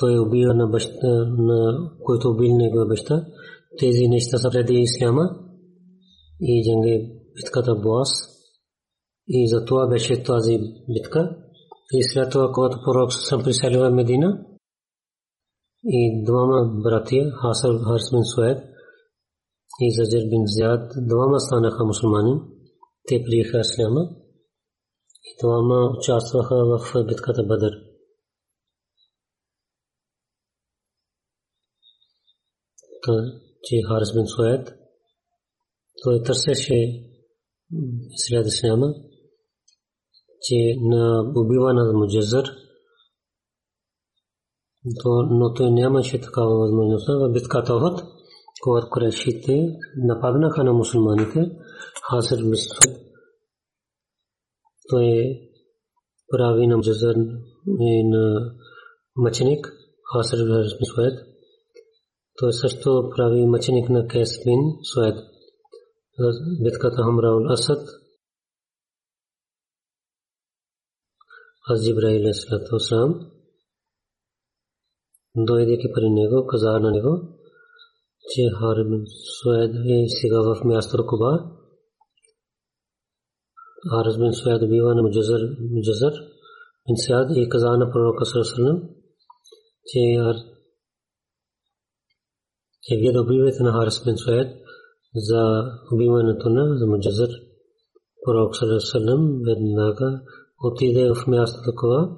Той 0.00 0.18
убива 0.18 0.54
на 0.54 0.66
баща, 0.66 1.08
на 1.38 1.90
който 2.04 2.28
убил 2.28 2.56
негова 2.56 2.86
баща. 2.86 3.24
Тези 3.78 4.08
неща 4.08 4.38
са 4.38 4.50
преди 4.50 4.74
Исляма 4.74 5.30
и 6.40 6.64
джанге 6.64 7.10
битката 7.34 7.74
Буас. 7.74 8.10
И 9.28 9.48
за 9.48 9.64
това 9.64 9.86
беше 9.86 10.22
тази 10.22 10.58
битка. 10.88 11.36
И 11.92 12.04
след 12.04 12.30
това, 12.30 12.50
когато 12.52 12.78
пророк 12.84 13.12
съм 13.12 13.42
приселил 13.42 13.80
в 13.80 13.90
Медина, 13.90 14.44
и 15.86 16.24
двама 16.24 16.80
братия, 16.82 17.30
Хасар 17.30 17.74
Харс 17.86 18.10
бин 18.12 18.24
Суед 18.24 18.58
и 19.80 19.94
Заджир 19.94 20.28
бин 20.30 20.42
Зяд, 20.46 20.92
двама 20.96 21.40
станаха 21.40 21.84
мусулмани. 21.84 22.40
Те 23.08 23.22
приеха 23.24 23.60
Исляма 23.60 24.00
и 25.24 25.30
двама 25.42 25.90
участваха 25.98 26.54
в 26.54 27.04
битката 27.06 27.42
Бадър. 27.44 27.72
Че 33.64 33.82
Харис 33.88 34.12
бин 34.14 34.26
Суед, 34.26 34.74
той 36.02 36.22
търсеше 36.22 37.04
след 38.16 38.46
Исляма, 38.46 38.94
че 40.42 40.56
на 40.80 41.32
убиване 41.36 41.82
на 41.82 41.92
Муджазър, 41.92 42.44
но 45.30 45.54
той 45.54 45.70
нямаше 45.70 46.20
такава 46.20 46.58
възможност. 46.58 47.08
В 47.08 47.32
битката 47.32 47.74
Охот, 47.74 48.00
когато 48.62 48.90
Курешите 48.90 49.78
нападнаха 49.96 50.64
на 50.64 50.72
мусулманите, 50.72 51.50
Хасер 52.10 52.42
Мисфет, 52.42 53.00
той 54.90 55.40
прави 56.28 56.66
на 56.66 56.76
Муджазър 56.76 57.16
и 57.80 58.08
на 58.08 58.52
мъченик, 59.16 59.72
Хасер 60.12 60.38
Мисфет, 60.80 61.33
той 62.38 62.52
също 62.52 63.10
прави 63.16 63.46
мъченик 63.46 63.90
на 63.90 64.06
Кес 64.06 64.44
бин 64.44 64.60
Суед. 64.94 65.16
Битката 66.62 67.02
Хамраул 67.02 67.52
Асад, 67.52 67.88
аз 71.68 71.84
Джибраил 71.84 72.28
Аслату 72.28 72.78
Сам 72.78 73.30
дойдеки 75.36 75.92
при 75.94 76.10
него, 76.10 76.46
каза 76.46 76.80
на 76.80 76.90
него, 76.90 77.12
че 78.30 78.50
Харбин 78.58 79.04
Суед 79.42 79.74
е 79.74 80.04
сега 80.08 80.40
в 80.42 80.64
място 80.64 81.06
Куба. 81.06 81.50
Харбин 83.90 84.32
Суед 84.32 84.70
бива 84.70 84.94
на 84.94 85.02
Муджазър, 85.02 85.40
Муджазър 85.70 86.14
бин 86.86 86.96
Сяд 86.96 87.28
и 87.36 87.48
каза 87.48 87.70
на 87.70 87.90
пророка 87.90 88.24
Сърсалам, 88.24 88.82
че 89.86 89.98
че 92.84 92.96
вие 92.96 93.12
да 93.12 93.22
убивате 93.22 93.62
на 93.62 93.72
Харис 93.72 94.04
бин 94.04 94.16
Суед 94.16 94.48
за 95.14 95.62
убиването 95.92 96.48
на 96.50 96.78
за 96.78 96.86
Муджазър. 96.86 97.30
Пророк 98.24 98.56
Сърсалам 98.56 99.40
веднага 99.46 100.20
отиде 100.64 101.12
в 101.14 101.26
място 101.26 101.58
такова. 101.64 102.16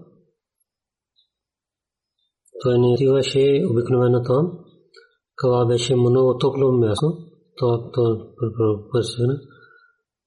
Той 2.63 2.79
не 2.79 2.87
отиваше 2.87 3.65
обикновено 3.71 4.23
там. 4.23 4.59
Това 5.37 5.67
беше 5.67 5.97
много 5.97 6.39
топло 6.39 6.73
място. 6.73 7.07
То, 7.57 7.91
то 7.91 8.33
пърсвена. 8.93 9.41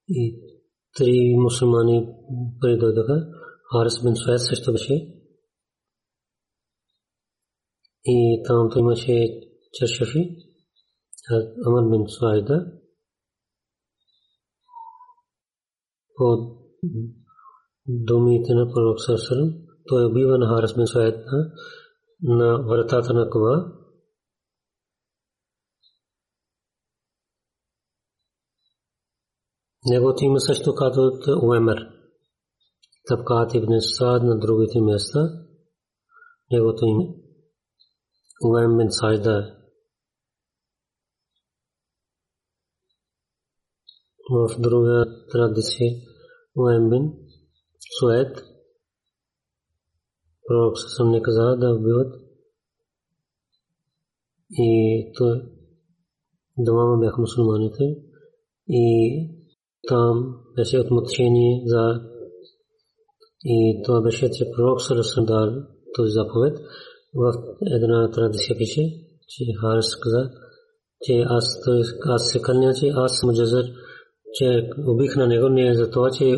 И 0.08 0.41
три 0.97 1.36
мусулмани 1.38 2.08
придойдоха. 2.62 3.28
Харис 3.71 4.04
бин 4.04 4.15
Суед 4.15 4.39
също 4.41 4.71
беше. 4.71 5.15
И 8.06 8.43
там 8.47 8.69
то 8.69 8.80
имаше 8.80 9.49
чершафи. 9.74 10.22
Амар 11.66 11.86
бин 11.92 12.04
Суайда. 12.08 12.58
По 16.16 16.26
думите 17.88 18.54
на 18.54 18.72
пророк 18.74 19.02
Сърсърм, 19.02 19.50
той 19.88 20.06
убива 20.06 20.38
на 20.38 20.48
Харис 20.48 20.74
бин 20.76 20.88
Суайд 20.88 21.26
на 22.22 22.64
вратата 22.68 23.14
на 23.14 23.30
Куба. 23.30 23.76
Неговото 29.86 30.26
име 30.26 30.40
също 30.40 30.76
казват 30.76 31.24
Уемер. 31.44 31.78
Табкат 33.08 33.54
ибн 33.54 33.74
Саад 33.80 34.24
на 34.24 34.40
другите 34.40 34.82
места. 34.82 35.20
Неговото 36.52 36.86
име 36.86 37.04
Уем 38.44 38.78
бин 38.78 38.88
Сайда 38.92 39.59
в 44.32 44.60
друга 44.60 45.06
традиция 45.32 45.92
Уем 46.56 46.89
бин 46.89 47.13
Суед. 48.00 48.44
Пророк 50.48 50.78
съм 50.98 51.12
не 51.12 51.22
каза 51.22 51.56
да 51.56 51.76
убиват. 51.76 52.15
И 54.52 55.12
той 55.18 55.42
двама 56.58 56.98
бяха 56.98 57.22
мусулманите. 57.22 57.96
И 58.68 59.28
там 59.88 60.36
беше 60.56 60.80
отношение 60.80 61.63
за 61.65 62.02
и 63.46 63.82
това 63.86 64.02
беше, 64.02 64.32
че 64.32 64.52
пророк 64.52 64.82
съм 64.82 65.26
дал 65.26 65.63
този 65.96 66.12
заповед. 66.12 66.58
В 67.15 67.34
една 67.62 68.12
традиция 68.12 68.58
пише, 68.58 68.82
че 69.28 69.44
Харис 69.62 69.96
каза, 69.96 70.30
че 71.02 71.26
аз, 71.28 71.60
се 72.32 72.42
кълня, 72.42 72.74
че 72.74 72.88
аз 72.88 73.20
съм 73.20 73.30
че 74.34 74.70
убих 74.88 75.15
на 75.15 75.28
него 75.28 75.50
не 75.50 75.68
е 75.68 75.76
за 75.76 75.92
това, 75.92 76.10
че 76.12 76.38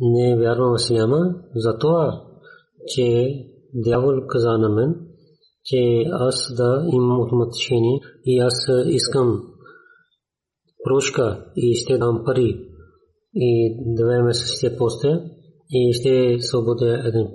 не 0.00 0.36
вярвам 0.38 0.72
в 0.72 0.80
Исляма, 0.80 1.34
за 1.54 1.78
това, 1.78 2.24
че 2.86 3.34
дявол 3.74 4.26
каза 4.28 4.58
на 4.58 4.68
мен, 4.68 4.94
че 5.64 6.04
аз 6.12 6.54
да 6.56 6.86
имам 6.92 7.20
отношение 7.20 8.00
и 8.24 8.38
аз 8.38 8.54
искам 8.86 9.42
прошка 10.84 11.44
и 11.56 11.74
ще 11.74 11.98
дам 11.98 12.22
пари 12.24 12.68
и 13.34 13.76
две 13.94 14.22
месеца 14.22 14.52
ще 14.56 14.76
постя 14.76 15.22
и 15.70 15.92
ще 15.92 16.38
свободя 16.40 17.02
един 17.08 17.26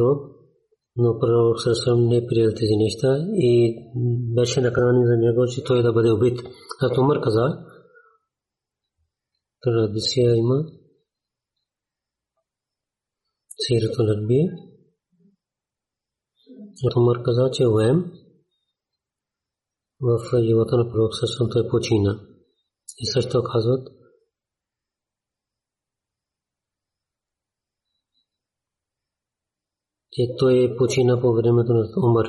роб, 0.00 0.31
но 0.96 1.18
пророк 1.18 1.60
Сърсъм 1.60 2.06
не 2.08 2.26
приел 2.26 2.50
тези 2.50 2.76
неща 2.76 3.26
и 3.32 3.76
беше 4.34 4.60
наказан 4.60 5.06
за 5.06 5.16
него, 5.16 5.46
че 5.46 5.64
той 5.64 5.82
да 5.82 5.92
бъде 5.92 6.10
убит. 6.12 6.38
А 6.82 7.00
Умар 7.00 7.20
каза, 7.20 7.64
традиция 9.62 10.36
има 10.36 10.64
Сирато 13.58 14.02
Ларбия. 14.02 14.52
Умар 16.96 17.22
каза, 17.22 17.50
че 17.52 17.66
Уем 17.66 18.12
в 20.00 20.42
живота 20.42 20.76
на 20.76 20.90
пророк 20.92 21.14
Сърсъм 21.14 21.48
той 21.52 21.68
почина. 21.68 22.20
И 22.98 23.06
също 23.06 23.42
казват, 23.42 23.88
че 30.12 30.22
той 30.38 30.76
почина 30.78 31.20
по 31.20 31.32
времето 31.32 31.72
на 31.72 31.84
Умар. 32.08 32.26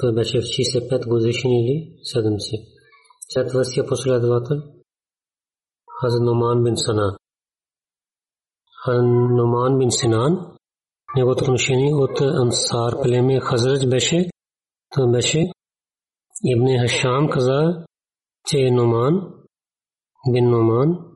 Той 0.00 0.14
беше 0.14 0.38
в 0.38 0.42
65 0.42 1.08
годишни 1.08 1.64
или 1.64 1.96
70. 2.16 2.76
Четвърстия 3.28 3.86
последовател 3.86 4.56
Хазрат 6.00 6.22
Номан 6.22 6.64
бин 6.64 6.76
Сана. 6.76 7.16
Номан 9.36 9.78
бин 9.78 9.90
Синан 9.90 10.56
неговото 11.16 11.44
отношение 11.44 11.94
от 11.94 12.20
Ансар 12.20 13.02
племе 13.02 13.40
Хазрач 13.40 13.86
беше 13.86 14.30
той 14.94 15.10
беше 15.10 15.50
Ибн 16.44 16.66
Хашам 16.80 17.28
каза 17.30 17.84
че 18.46 18.70
Номан 18.70 19.32
бин 20.32 20.50
Номан 20.50 21.06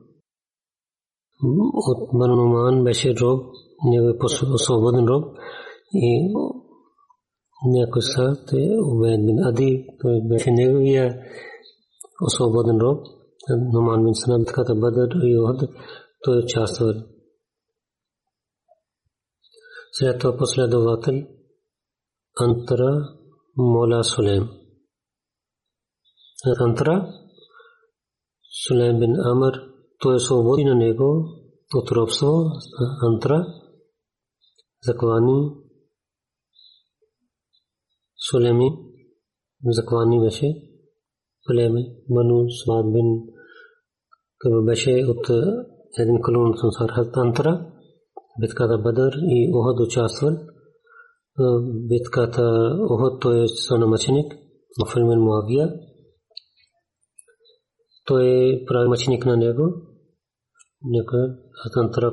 от 1.73 2.09
Бан 2.13 2.31
Номан 2.35 2.83
беше 2.83 3.15
роб, 3.15 3.55
него 3.83 4.09
е 4.09 4.57
свободен 4.57 5.05
роб 5.05 5.37
и 5.93 6.33
някой 7.65 8.01
са 8.01 8.45
те 8.47 8.77
Убед 8.81 9.25
бин 9.25 9.39
Ади, 9.43 9.87
той 10.01 10.21
беше 10.29 10.51
неговия 10.51 11.19
свободен 12.27 12.77
роб, 12.77 13.05
Номан 13.73 14.03
бин 14.03 14.15
Сана, 14.15 14.39
битката 14.39 14.75
Бадър 14.75 15.09
и 15.23 15.39
Охад, 15.39 15.69
той 16.23 16.37
участвал. 16.37 16.93
След 19.91 20.19
това 20.19 20.37
последовател 20.37 21.13
Антара 22.39 23.03
Мола 23.57 24.03
Сулейм. 24.03 24.49
Антара 26.59 27.13
Сулейм 28.67 28.99
бин 28.99 29.15
Амр, 29.19 29.53
той 29.99 30.15
освободи 30.15 30.63
на 30.63 30.75
него 30.75 31.25
от 31.75 31.91
робство, 31.91 32.45
антра, 33.01 33.45
заклани, 34.83 35.51
Сулейми, 38.29 38.69
заклани 39.65 40.19
беше, 40.19 40.53
племе, 41.47 41.81
Бану 42.09 42.49
Смад 42.49 42.93
бин, 42.93 43.07
като 44.37 44.63
беше 44.63 45.05
от 45.07 45.29
един 45.97 46.21
колон 46.21 46.49
от 46.49 46.63
Ансар 46.63 46.89
Антра, 47.15 47.71
битката 48.41 48.77
Бадър 48.77 49.13
и 49.21 49.51
Охад 49.55 49.79
участвал. 49.79 50.31
Битката 51.63 52.77
Охад 52.89 53.21
той 53.21 53.43
е 53.43 53.47
свърнамъченик, 53.47 54.33
Мафилмен 54.79 55.19
Муавия, 55.19 55.73
той 58.05 58.25
прави 58.67 58.87
мъченик 58.87 59.25
на 59.25 59.37
него. 59.37 59.63
Нека 60.85 61.35
Атантра 61.65 62.11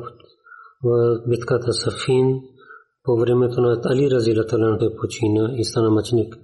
в 0.85 1.19
битката 1.29 1.73
Сафин 1.73 2.41
по 3.09 3.17
времето 3.17 3.61
на 3.61 3.81
Али 3.85 4.11
Разилата 4.11 4.79
той 4.79 4.97
почина 4.97 5.55
и 5.57 5.65
стана 5.65 5.91
мъченик. 5.91 6.39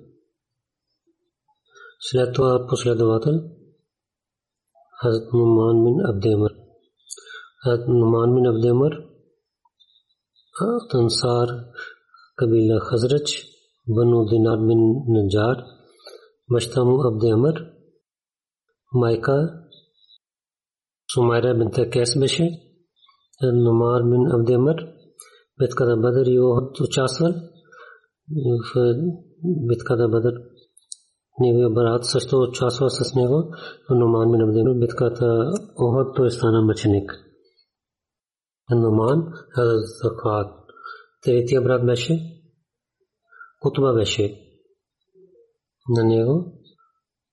След 2.00 2.35
това 2.35 2.66
последовател 2.68 3.33
Хазрат 5.00 5.33
Нуман 5.33 5.85
бин 5.85 6.07
Абдемар. 6.07 6.50
Хазрат 7.64 7.88
Нуман 7.88 8.35
бин 8.35 8.46
Абдемар 8.46 8.92
от 10.61 10.94
Ансар 10.94 11.48
кабила 12.37 12.81
Хазрач 12.81 13.46
Бану 13.88 14.24
Динар 14.24 14.59
бин 14.59 14.81
Наджар 15.09 15.64
Маштаму 16.48 16.96
Абдемар 17.09 17.57
майка 18.92 19.64
Сумайра 21.14 21.55
бинт 21.55 21.90
Кайс 21.92 22.18
беше, 22.18 22.50
Номар 23.42 24.03
бин 24.03 24.22
Абдемар, 25.60 25.68
битката 25.68 25.96
Бадър 25.96 26.26
и 26.26 26.40
Охот 26.40 26.80
участвал 26.80 27.32
в 28.30 28.74
битката 29.68 30.08
Бадър. 30.08 30.34
Неговия 31.40 31.70
брат 31.70 32.06
също 32.06 32.42
участвал 32.42 32.90
с 32.90 33.14
него, 33.14 33.54
Номан 33.90 34.32
бин 34.32 34.40
Абдемар, 34.40 34.78
битката 34.78 35.52
Охот 35.76 36.16
той 36.16 36.30
стана 36.30 36.62
мъченик. 36.62 37.12
Номан 38.70 39.32
Захват. 40.02 40.64
Третия 41.22 41.62
брат 41.62 41.86
беше, 41.86 42.42
Кутба 43.60 43.94
беше 43.94 44.40
на 45.88 46.04
него. 46.04 46.52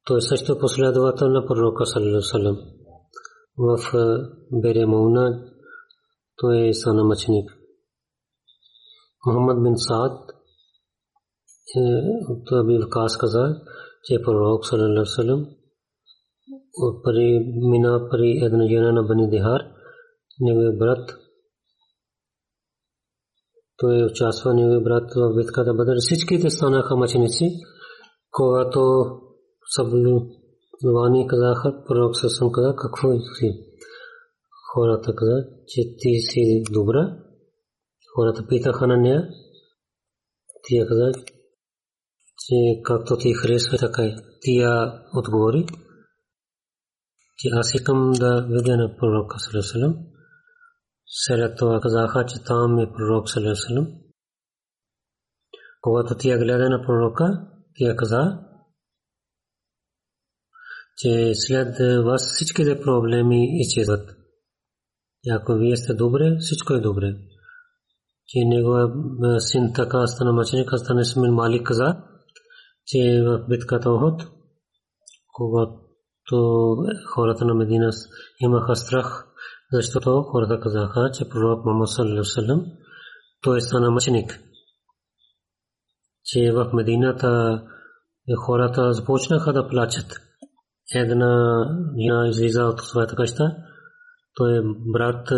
Той 0.06 0.22
също 0.22 0.60
последовател 0.60 1.30
на 1.30 1.46
пророка 1.46 1.86
Салам. 1.86 2.58
В 3.58 3.78
Беремауна 4.52 5.52
той 6.38 6.74
е 9.28 9.34
сана 9.34 9.40
мъченик. 9.40 9.56
Мухаммад 9.56 9.64
бин 9.64 9.74
Саад 9.78 10.32
от 12.30 12.52
Аби 12.52 12.78
Вакас 12.78 13.18
каза, 13.18 13.62
че 14.04 14.22
пророк 14.22 14.66
Салам 14.66 15.46
пари 17.04 17.54
мина 17.72 18.08
пари 18.12 18.40
една 18.44 18.68
жена 18.68 18.92
на 18.92 19.04
Бани 19.04 19.30
Дихар, 19.30 19.62
неговия 20.40 20.72
брат 20.78 21.18
той 23.78 24.04
участва 24.04 24.54
неговия 24.54 24.82
брат 24.82 25.12
в 25.16 25.36
битката 25.36 25.74
Бадър. 25.74 25.96
Всичките 26.00 26.50
станаха 26.50 26.96
мъченици, 26.96 27.46
когато 28.32 29.06
Саблувани 29.76 31.28
казаха, 31.28 31.84
пророк 31.88 32.18
Сасам 32.18 32.52
каза, 32.52 32.76
какво 32.76 33.12
си? 33.12 33.66
Хората 34.74 35.16
каза, 35.16 35.46
че 35.68 35.82
ти 35.98 36.20
си 36.20 36.64
добра. 36.72 37.18
Хората 38.16 38.48
питаха 38.48 38.88
на 38.88 38.98
нея. 38.98 39.30
Тя 40.64 40.88
каза, 40.88 41.12
че 42.38 42.82
както 42.84 43.18
ти 43.18 43.34
харесва, 43.34 43.78
така 43.78 44.04
и. 44.04 44.16
Тя 44.42 45.04
отговори, 45.16 45.66
че 47.38 47.48
аз 47.54 47.74
искам 47.74 48.12
да 48.12 48.48
видя 48.50 48.78
на 48.78 48.96
пророка 48.98 49.40
Салесалам. 49.40 49.96
След 51.06 51.58
това 51.58 51.80
казаха, 51.82 52.26
че 52.26 52.44
там 52.44 52.80
е 52.80 52.92
пророк 52.94 53.30
Салесалам. 53.30 53.88
Когато 55.82 56.16
тя 56.18 56.38
гледа 56.38 56.70
на 56.70 56.82
пророка, 56.86 57.48
тя 57.76 57.96
каза, 57.96 58.40
че 60.98 61.32
след 61.36 61.76
вас 62.06 62.34
всичките 62.36 62.82
проблеми 62.82 63.60
изчезват. 63.60 64.10
И 65.24 65.32
ако 65.32 65.54
вие 65.54 65.78
сте 65.78 65.94
добре, 65.94 66.38
всичко 66.40 66.74
е 66.74 66.80
добре. 66.80 67.16
Че 68.32 68.46
негова 68.46 68.92
син 69.40 69.74
така 69.76 70.08
стана 70.08 70.34
мъченик, 70.34 70.70
стана 70.76 71.06
Смин 71.06 71.34
Малик 71.34 71.68
каза, 71.68 71.98
че 72.86 73.24
в 73.24 73.46
битката 73.50 73.92
Охот, 73.92 74.22
когато 75.34 76.78
хората 77.14 77.46
на 77.46 77.54
Медина 77.54 77.90
имаха 78.40 78.76
страх, 78.76 79.28
защото 79.72 80.22
хората 80.22 80.60
казаха, 80.60 81.12
че 81.14 81.30
пророк 81.30 81.66
Мухаммад 81.66 81.90
саллаллаху 81.90 82.66
той 83.42 83.62
стана 83.62 83.92
мъченик. 83.92 84.40
Че 86.24 86.52
в 86.52 86.70
Медината 86.74 87.62
хората 88.46 88.94
започнаха 88.94 89.54
да 89.54 89.68
плачат 89.68 90.08
една 90.96 91.66
жена 92.02 92.28
излиза 92.30 92.64
от 92.64 92.80
своята 92.80 93.16
къща. 93.16 93.56
Той 94.36 94.62
брат 94.94 95.32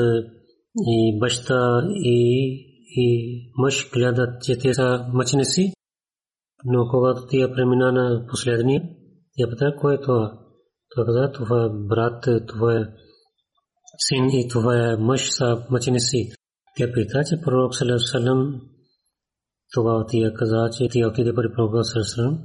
и 0.78 1.20
баща 1.20 1.84
и 1.90 2.73
и 2.96 3.40
мъж 3.58 3.92
гледат, 3.94 4.42
че 4.42 4.58
те 4.58 4.74
са 4.74 5.06
мъченици, 5.14 5.74
но 6.66 6.88
когато 6.92 7.28
тя 7.28 7.54
премина 7.54 7.92
на 7.92 8.26
последния, 8.28 8.82
тя 9.38 9.50
пита, 9.50 9.76
кой 9.80 9.96
е 9.96 10.02
това? 10.02 10.40
Той 10.96 11.06
каза, 11.06 11.32
това 11.34 11.66
е 11.66 11.70
брат, 11.70 12.48
това 12.48 12.78
е 12.78 12.84
син 13.98 14.26
и 14.40 14.48
това 14.48 14.90
е 14.90 14.98
мъж 14.98 15.30
са 15.32 15.66
мъченици. 15.70 16.32
Тя 16.78 16.92
пита, 16.94 17.24
че 17.30 17.42
пророк 17.42 17.76
Салам 17.76 18.62
тогава 19.74 20.06
тя 20.08 20.34
каза, 20.34 20.70
че 20.78 20.88
тя 20.92 21.08
отиде 21.08 21.34
при 21.36 21.54
пророка 21.56 21.84
Салам. 21.84 22.40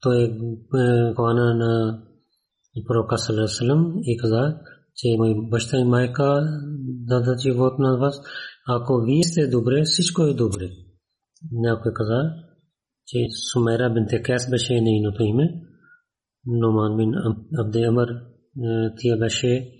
Той 0.00 0.22
е 0.24 0.30
хвана 1.14 1.54
на 1.54 2.02
пророка 2.86 3.18
Салам 3.18 3.94
и 4.02 4.16
каза, 4.16 4.58
че 4.96 5.16
мой 5.18 5.34
баща 5.50 5.78
и 5.78 5.84
майка 5.84 6.40
дадат 6.84 7.40
живот 7.40 7.78
на 7.78 7.98
вас. 7.98 8.20
Ако 8.68 9.00
вие 9.00 9.22
сте 9.22 9.46
добре, 9.46 9.82
всичко 9.84 10.22
е 10.22 10.34
добре. 10.34 10.70
Някой 11.52 11.92
каза, 11.94 12.20
че 13.06 13.18
Сумера 13.52 13.90
бинте 13.90 14.22
Кес 14.22 14.50
беше 14.50 14.80
нейното 14.80 15.22
име. 15.22 15.62
Номан 16.46 16.96
бин 16.96 17.14
Абде 17.58 17.88
тя 18.98 19.16
беше 19.18 19.70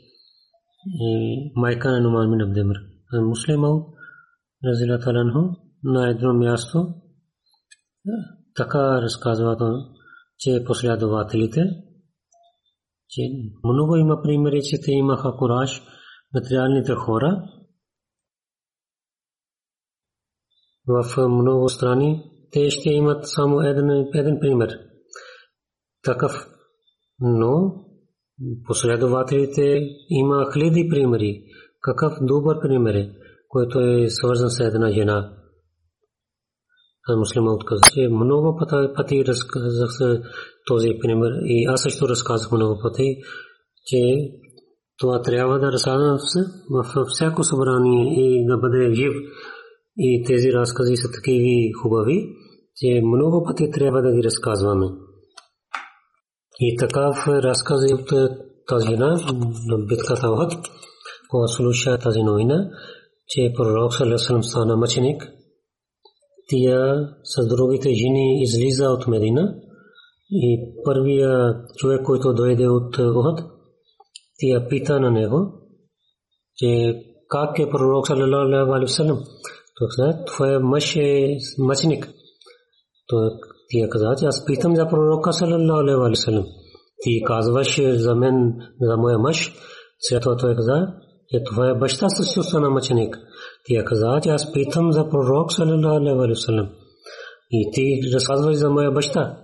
майка 1.57 1.90
на 1.92 2.01
Номан 2.01 2.31
бин 2.31 2.40
Абде 2.40 2.61
Амар. 2.61 2.77
Муслимал, 3.12 3.87
разила 4.64 4.99
таланхо, 4.99 5.57
на 5.85 6.11
едно 6.11 6.35
място 6.35 6.95
така 8.55 9.03
разказва, 9.03 9.57
че 10.38 10.64
последователите 10.66 11.64
че 13.12 13.23
много 13.64 13.97
има 13.97 14.23
примери, 14.23 14.62
че 14.62 14.81
те 14.81 14.92
имаха 14.92 15.37
кураж, 15.37 15.83
материалните 16.35 16.92
хора. 16.92 17.42
В 20.88 21.29
много 21.29 21.68
страни 21.68 22.23
те 22.51 22.71
ще 22.71 22.90
имат 22.90 23.27
само 23.29 23.61
един, 23.61 23.90
един 24.14 24.40
пример. 24.40 24.79
Такъв. 26.03 26.47
Но 27.21 27.75
последователите 28.66 29.88
има 30.09 30.53
хиляди 30.53 30.88
примери. 30.90 31.42
Какъв 31.81 32.12
добър 32.21 32.61
пример 32.61 32.95
е, 32.95 33.11
който 33.49 33.81
е 33.81 34.09
свързан 34.09 34.51
с 34.51 34.61
една 34.61 34.90
жена. 34.90 35.33
А 37.09 37.16
муслима 37.16 37.53
отказа, 37.53 37.83
че 37.95 38.09
много 38.09 38.57
пъти 38.97 39.25
разказах 39.25 40.23
този 40.66 40.99
пример. 41.01 41.31
И 41.45 41.64
аз 41.64 41.83
също 41.83 42.09
разказах 42.09 42.53
много 42.53 42.81
пъти, 42.83 43.16
че 43.87 43.99
това 44.99 45.23
трябва 45.23 45.59
да 45.59 45.73
разказвам 45.73 46.18
във 46.71 47.07
всяко 47.09 47.45
събрание 47.45 48.25
и 48.25 48.47
да 48.47 48.59
бъде 48.59 48.95
жив. 48.95 49.12
И 49.97 50.25
тези 50.27 50.53
разкази 50.53 50.97
са 50.97 51.09
такива 51.13 51.83
хубави, 51.83 52.29
че 52.77 53.01
много 53.05 53.45
пъти 53.45 53.71
трябва 53.71 54.03
да 54.03 54.13
ги 54.13 54.23
разказваме. 54.23 54.87
И 56.61 56.77
такав 56.77 57.29
разказ 57.29 57.81
от 57.93 58.09
тази 58.69 58.87
жена 58.87 59.21
на 59.67 59.79
битката 59.87 60.31
Охот, 60.31 60.53
когато 61.31 61.53
слуша 61.53 61.99
тази 61.99 62.23
новина, 62.23 62.71
че 63.29 63.53
пророк 63.57 63.95
Салесалам 63.95 64.43
стана 64.43 64.77
мъченик, 64.77 65.33
тия 66.49 67.09
с 67.25 67.49
другите 67.49 67.95
жени 67.95 68.43
излиза 68.43 68.91
от 68.91 69.07
Медина 69.07 69.55
и 70.31 70.75
първия 70.85 71.55
човек, 71.77 72.03
който 72.05 72.35
дойде 72.35 72.69
от 72.69 72.99
Ухад, 72.99 73.39
тя 74.39 74.69
пита 74.69 75.01
на 75.01 75.11
него, 75.11 75.53
че 76.57 76.95
как 77.29 77.59
е 77.59 77.71
пророк 77.71 78.07
саллалаху 78.07 79.25
Той 79.83 79.88
каза, 79.97 80.25
твоя 80.25 80.61
мъж 80.61 80.97
е 80.97 81.37
мъченик. 81.59 82.09
Той 83.09 83.31
тя 83.71 83.88
каза, 83.88 84.14
че 84.18 84.25
аз 84.25 84.45
питам 84.45 84.77
за 84.77 84.88
пророка 84.88 85.33
саллалаху 85.33 85.81
алейхи 85.81 86.11
васалам. 86.11 86.47
Ти 87.03 87.23
казваш 87.27 87.81
за 87.97 88.14
мен, 88.14 88.55
за 88.81 88.97
моя 88.97 89.18
мъж. 89.18 89.55
След 90.01 90.23
това 90.23 90.37
той 90.37 90.57
каза, 90.57 90.87
че 91.29 91.45
твоя 91.45 91.75
баща 91.75 92.09
също 92.09 92.42
стана 92.42 92.71
мъченик. 92.71 93.18
Тя 93.64 93.85
каза, 93.85 94.21
че 94.23 94.29
аз 94.29 94.53
питам 94.53 94.92
за 94.92 95.09
пророк 95.09 95.53
саллалаху 95.53 95.97
алейхи 95.97 96.31
васалам. 96.31 96.68
И 97.51 97.71
ти 97.73 98.14
разказваш 98.14 98.57
за 98.57 98.71
моя 98.71 98.90
баща. 98.90 99.38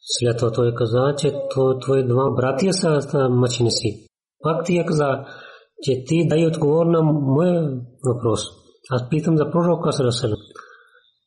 След 0.00 0.38
това 0.38 0.52
той 0.52 0.74
каза, 0.74 1.14
че 1.18 1.32
твои 1.80 2.06
два 2.06 2.30
братия 2.36 2.72
са 2.72 3.28
мъченици. 3.30 4.06
Пак 4.42 4.64
ти 4.64 4.84
каза, 4.86 5.24
че 5.82 6.04
ти 6.06 6.28
дай 6.28 6.46
отговор 6.46 6.86
на 6.86 7.02
моя 7.02 7.70
въпрос. 8.04 8.59
Аз 8.90 9.08
питам 9.10 9.36
за 9.36 9.50
пророка 9.50 9.92
Салалалаху 9.92 10.36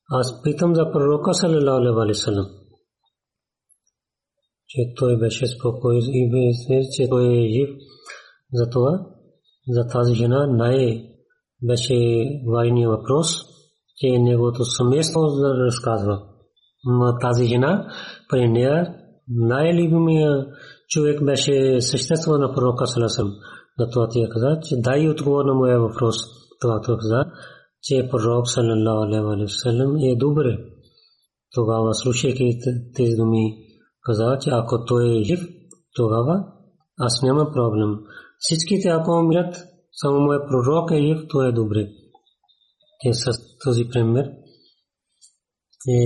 Аз 0.10 0.42
питам 0.44 0.76
за 0.76 0.92
пророка 0.92 1.34
Салалалаху 1.34 2.00
алейhi 2.00 2.64
че 4.74 4.94
той 4.96 5.18
беше 5.18 5.48
спокоен 5.48 5.98
и 5.98 6.32
беше, 6.32 6.90
че 6.94 7.10
той 7.10 7.26
е 7.26 7.48
жив. 7.48 7.70
Затова 8.54 8.92
за 9.68 9.88
тази 9.88 10.14
жена 10.16 10.48
най 10.48 11.04
беше 11.64 11.96
важният 12.54 12.92
въпрос, 12.92 13.28
че 13.98 14.20
неговото 14.20 14.66
семейство 14.66 15.20
да 15.22 15.66
разказва. 15.66 16.20
Но 16.86 17.18
тази 17.20 17.46
жена 17.46 17.88
при 18.30 18.50
нея 18.50 18.96
най-любимия 19.28 20.46
човек 20.90 21.24
беше 21.24 21.82
същество 21.82 22.38
на 22.38 22.54
пророка 22.54 22.88
Саласам. 22.88 23.32
Затова 23.80 24.08
тя 24.10 24.30
каза, 24.30 24.60
че 24.64 24.76
дай 24.78 25.10
отговор 25.10 25.46
на 25.46 25.54
моя 25.54 25.80
въпрос. 25.80 26.16
Това 26.64 26.82
каза, 26.82 27.22
че 27.82 28.10
пророк 28.12 28.48
Салалалаху 28.48 29.46
алейhi 29.66 30.12
е 30.12 30.16
добре. 30.16 30.58
Тогава 31.54 31.94
слушайки 31.94 32.60
тези 32.96 33.16
думи, 33.16 33.46
каза, 34.06 34.38
че 34.42 34.50
ако 34.54 34.86
той 34.86 35.20
е 35.20 35.24
жив, 35.24 35.40
тогава 35.96 36.46
аз 37.00 37.22
няма 37.22 37.52
проблем. 37.52 37.92
Всичките 38.40 38.90
ако 38.90 39.12
умрят, 39.12 39.56
само 39.92 40.20
моя 40.20 40.40
пророк 40.48 40.92
е 40.92 41.02
жив, 41.02 41.18
то 41.30 41.42
е 41.42 41.52
добре. 41.52 41.88
Те 43.02 43.14
с 43.14 43.24
този 43.64 43.90
пример 43.90 44.26
е 45.90 46.04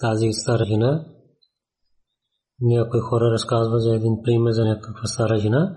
тази 0.00 0.32
стара 0.32 0.64
жена. 0.64 1.06
Някои 2.60 3.00
хора 3.00 3.30
разказват 3.30 3.82
за 3.82 3.94
един 3.94 4.22
пример 4.22 4.52
за 4.52 4.64
някаква 4.64 5.06
стара 5.06 5.38
жена, 5.38 5.76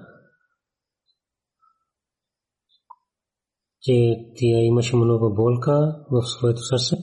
че 3.82 4.18
тя 4.36 4.46
имаше 4.46 4.96
много 4.96 5.36
болка 5.36 6.06
в 6.12 6.22
своето 6.26 6.62
сърце. 6.62 6.96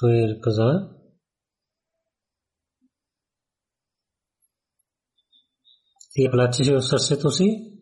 Той 0.00 0.40
каза, 0.42 0.96
тя 6.14 6.30
плачеше 6.30 6.74
в 6.74 6.82
сърцето 6.82 7.30
си 7.30 7.76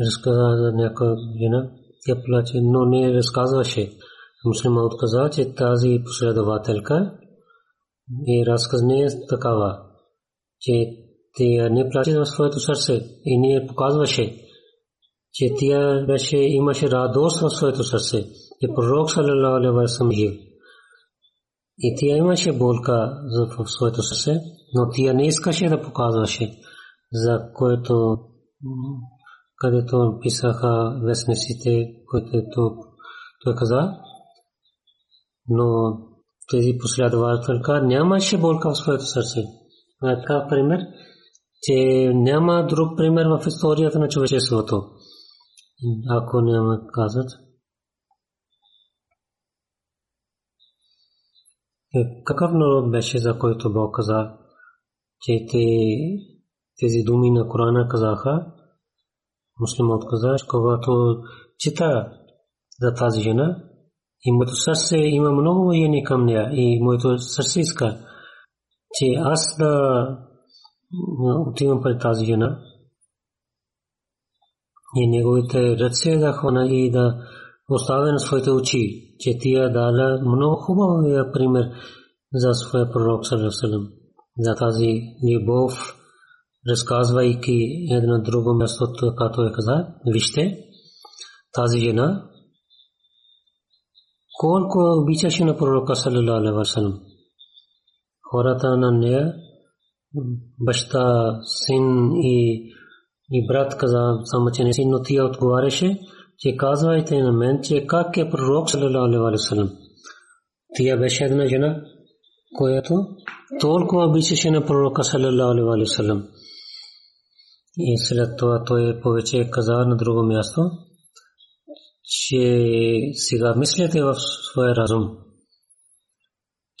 разказа 0.00 0.56
за 0.56 0.72
някоя 0.72 1.16
жена, 1.42 1.70
тя 2.06 2.22
плаче, 2.24 2.60
но 2.62 2.84
не 2.84 3.14
разказваше. 3.14 3.98
Муслима 4.44 4.82
отказа, 4.82 5.30
че 5.32 5.54
тази 5.54 6.02
последователка 6.04 7.18
и 8.26 8.46
разказ 8.46 8.82
не 8.82 9.00
е 9.00 9.08
такава, 9.28 9.93
че 10.64 10.96
тя 11.36 11.68
не 11.68 11.90
плаче 11.90 12.18
в 12.18 12.26
своето 12.26 12.60
сърце 12.60 13.00
и 13.24 13.38
не 13.38 13.66
показваше, 13.66 14.36
че 15.32 15.50
тя 15.58 16.04
беше, 16.06 16.36
имаше 16.36 16.90
радост 16.90 17.40
в 17.40 17.50
своето 17.50 17.84
сърце, 17.84 18.24
че 18.60 18.68
пророк 18.74 19.10
салалаху 19.10 19.56
алейхи 19.56 19.74
васалам 19.74 20.12
жив. 20.12 20.34
И 21.78 21.96
тя 21.98 22.16
имаше 22.16 22.58
болка 22.58 23.12
в 23.58 23.66
своето 23.66 24.02
сърце, 24.02 24.40
но 24.74 24.90
тя 24.94 25.12
не 25.12 25.26
искаше 25.26 25.68
да 25.68 25.82
показваше, 25.82 26.50
за 27.12 27.40
което 27.54 28.18
където 29.56 30.18
писаха 30.22 31.00
вестниците, 31.04 31.86
които 32.10 32.76
той 33.44 33.54
каза. 33.54 33.92
Но 35.48 35.98
тези 36.50 36.78
последователка 36.80 37.82
нямаше 37.82 38.38
болка 38.38 38.70
в 38.70 38.78
своето 38.78 39.04
сърце. 39.04 39.40
Така 40.04 40.46
пример, 40.48 40.80
че 41.62 41.74
няма 42.14 42.66
друг 42.66 42.96
пример 42.96 43.26
в 43.26 43.46
историята 43.46 43.98
на 43.98 44.08
човечеството. 44.08 44.82
Ако 46.10 46.40
няма 46.40 46.80
казат. 46.92 47.30
Е, 51.94 52.22
какъв 52.24 52.52
народ 52.52 52.90
беше, 52.90 53.18
за 53.18 53.38
който 53.38 53.72
Бог 53.72 53.94
каза, 53.94 54.30
че 55.20 55.46
тези 56.80 57.02
думи 57.04 57.30
на 57.30 57.48
Корана 57.48 57.88
казаха, 57.88 58.46
муслима 59.60 59.94
отказа, 59.94 60.36
когато 60.48 61.22
чита 61.58 62.10
за 62.80 62.94
тази 62.94 63.20
жена 63.20 63.62
и 64.24 64.32
моето 64.32 64.54
сърце 64.54 64.96
има 64.96 65.32
много 65.32 65.64
воени 65.64 66.04
към 66.04 66.24
нея 66.24 66.50
и 66.52 66.82
моето 66.82 67.18
сърце 67.18 67.60
иска, 67.60 68.06
че 68.94 69.14
аз 69.18 69.56
да 69.58 70.06
отивам 71.46 71.80
пред 71.82 72.00
тази 72.00 72.24
жена 72.24 72.58
и 74.96 75.06
неговите 75.06 75.78
ръце 75.78 76.16
да 76.16 76.32
хвана 76.32 76.66
и 76.68 76.90
да 76.90 77.14
оставя 77.70 78.12
на 78.12 78.18
своите 78.18 78.50
очи, 78.50 79.14
че 79.20 79.38
тия 79.38 79.72
дала 79.72 80.20
много 80.20 80.56
хубавия 80.56 81.32
пример 81.32 81.70
за 82.32 82.54
своя 82.54 82.90
пророк 82.90 83.26
Салесалам. 83.26 83.88
За 84.38 84.54
тази 84.54 85.02
любов, 85.32 85.96
разказвайки 86.70 87.86
едно 87.90 88.22
друго 88.22 88.54
място, 88.54 89.14
като 89.16 89.46
е 89.46 89.52
каза, 89.52 89.86
вижте, 90.06 90.58
тази 91.52 91.78
жена, 91.78 92.28
колко 94.40 94.78
обичаше 95.02 95.44
на 95.44 95.56
пророка 95.56 95.94
васалам. 96.52 97.00
Хората 98.30 98.76
на 98.76 98.92
нея, 98.92 99.34
баща, 100.60 101.38
син 101.44 102.12
и, 102.16 102.68
и 103.30 103.46
брат 103.46 103.76
каза, 103.76 104.12
само 104.24 104.50
че 104.50 104.64
не 104.64 104.72
си, 104.72 104.86
но 104.86 105.02
тя 105.02 105.24
отговаряше, 105.24 105.98
че 106.38 106.56
казвайте 106.56 107.22
на 107.22 107.32
мен, 107.32 107.60
че 107.62 107.86
как 107.86 108.16
е 108.16 108.30
пророк 108.30 108.70
Салалалаху 108.70 109.24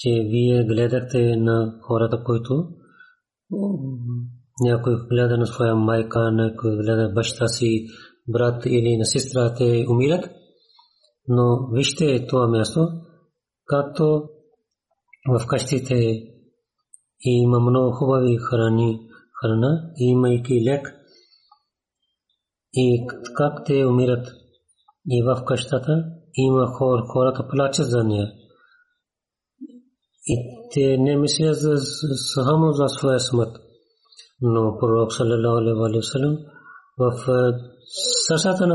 че 0.04 0.10
вие 0.10 0.64
гледахте 0.64 1.36
на 1.36 1.78
хората, 1.82 2.22
които 2.24 2.68
някой 4.60 4.94
гледа 5.08 5.38
на 5.38 5.46
своя 5.46 5.74
майка, 5.74 6.32
някой 6.32 6.76
гледа 6.76 7.12
баща 7.14 7.46
си, 7.48 7.86
брат 8.28 8.66
или 8.66 8.96
на 8.96 9.04
сестра, 9.04 9.54
те 9.54 9.86
умират. 9.90 10.30
Но 11.28 11.68
вижте 11.72 12.26
това 12.26 12.48
място, 12.48 12.88
както 13.66 14.28
в 15.28 15.46
къщите 15.46 16.22
има 17.20 17.60
много 17.60 17.92
хубави 17.92 18.36
храни, 18.36 18.98
храна, 19.40 19.90
имайки 19.96 20.54
лек, 20.64 20.94
и 22.72 23.06
как 23.36 23.64
те 23.66 23.86
умират 23.86 24.26
и 25.08 25.22
в 25.22 25.44
къщата 25.44 26.04
има 26.34 26.66
хора, 26.66 27.02
хората 27.12 27.48
плачат 27.48 27.86
за 27.86 28.04
нея. 28.04 28.32
И 30.26 30.36
те 30.72 30.98
не 30.98 31.16
мислят 31.16 31.56
само 32.34 32.72
за 32.72 32.88
своя 32.88 33.20
смърт. 33.20 33.50
Но 34.42 34.78
пророк 34.78 35.12
саллалаху 35.12 35.58
алейхи 35.58 35.78
ва 35.78 36.02
салlam 36.02 36.38
в 36.98 37.26
сърцата 38.28 38.66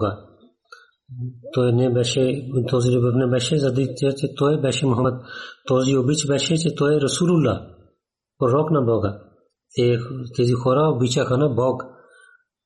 на. 0.00 0.27
Той 1.52 1.72
не 1.72 1.92
беше, 1.92 2.48
този 2.68 2.96
любов 2.96 3.14
не 3.14 3.26
беше, 3.26 3.58
заради 3.58 3.88
че 3.98 4.34
той 4.36 4.60
беше 4.60 4.86
Мухаммад. 4.86 5.22
Този 5.66 5.96
обич 5.96 6.26
беше, 6.26 6.56
че 6.56 6.74
той 6.74 6.94
е 6.94 7.00
Расулулlah, 7.00 7.66
пророк 8.38 8.70
на 8.70 8.82
Бога. 8.82 9.20
Тези 10.36 10.52
хора 10.52 10.92
обичаха 10.94 11.38
на 11.38 11.48
Бог. 11.48 11.82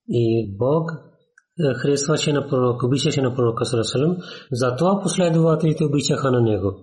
И 0.08 0.56
Бог 0.58 0.92
харесваше 1.76 2.32
на 2.32 2.48
пророк, 2.48 2.82
обичаше 2.82 3.22
на 3.22 3.34
пророка 3.34 3.64
Салесалам. 3.64 4.16
Затова 4.52 5.00
последователите 5.02 5.84
обичаха 5.84 6.30
на 6.30 6.40
него. 6.40 6.74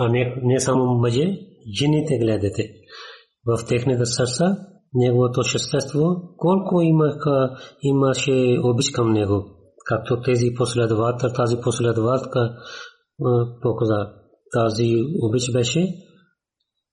А 0.00 0.08
не, 0.08 0.40
не 0.42 0.60
само 0.60 0.84
мъже, 0.84 1.38
жените 1.78 2.18
гледате 2.18 2.70
в 3.46 3.66
техните 3.68 4.06
сърца 4.06 4.56
неговото 4.94 5.44
същество, 5.44 6.16
колко 6.36 6.80
имаха, 6.80 7.56
имаше 7.82 8.58
обич 8.62 8.90
към 8.90 9.12
него, 9.12 9.57
както 9.88 10.20
тези 10.20 10.46
последовател, 10.56 11.28
тази 11.36 11.56
последователка 11.62 12.40
показа. 13.62 14.12
Тази 14.52 14.94
обич 15.22 15.52
беше, 15.52 15.94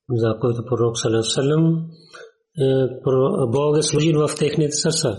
за 0.10 0.38
който 0.42 0.66
пророк 0.66 0.98
Салам 0.98 1.90
е, 2.60 2.66
Бог 3.52 3.78
е 3.78 3.84
служил 3.84 4.28
в 4.28 4.36
техните 4.36 4.72
сърца. 4.72 5.18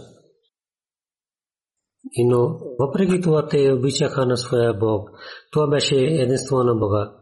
И 2.12 2.28
но 2.28 2.58
въпреки 2.78 3.20
това 3.20 3.48
те 3.48 3.72
обичаха 3.72 4.26
на 4.26 4.36
своя 4.36 4.74
Бог. 4.74 5.10
Това 5.52 5.66
беше 5.66 5.96
единство 5.96 6.56
на 6.56 6.74
Бога 6.74 7.12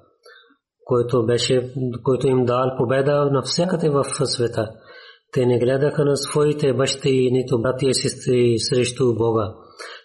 който 0.85 1.27
беше, 1.27 1.73
който 2.03 2.27
им 2.27 2.45
дал 2.45 2.77
победа 2.79 3.31
навсякъде 3.33 3.89
в 3.89 4.05
света. 4.05 4.71
Те 5.33 5.47
не 5.47 5.59
гледаха 5.59 6.05
на 6.05 6.17
своите 6.17 6.73
бащи, 6.73 7.29
нито 7.33 7.63
брати 7.63 7.87
и 7.87 7.95
сестри 7.95 8.55
срещу 8.59 9.15
Бога, 9.15 9.55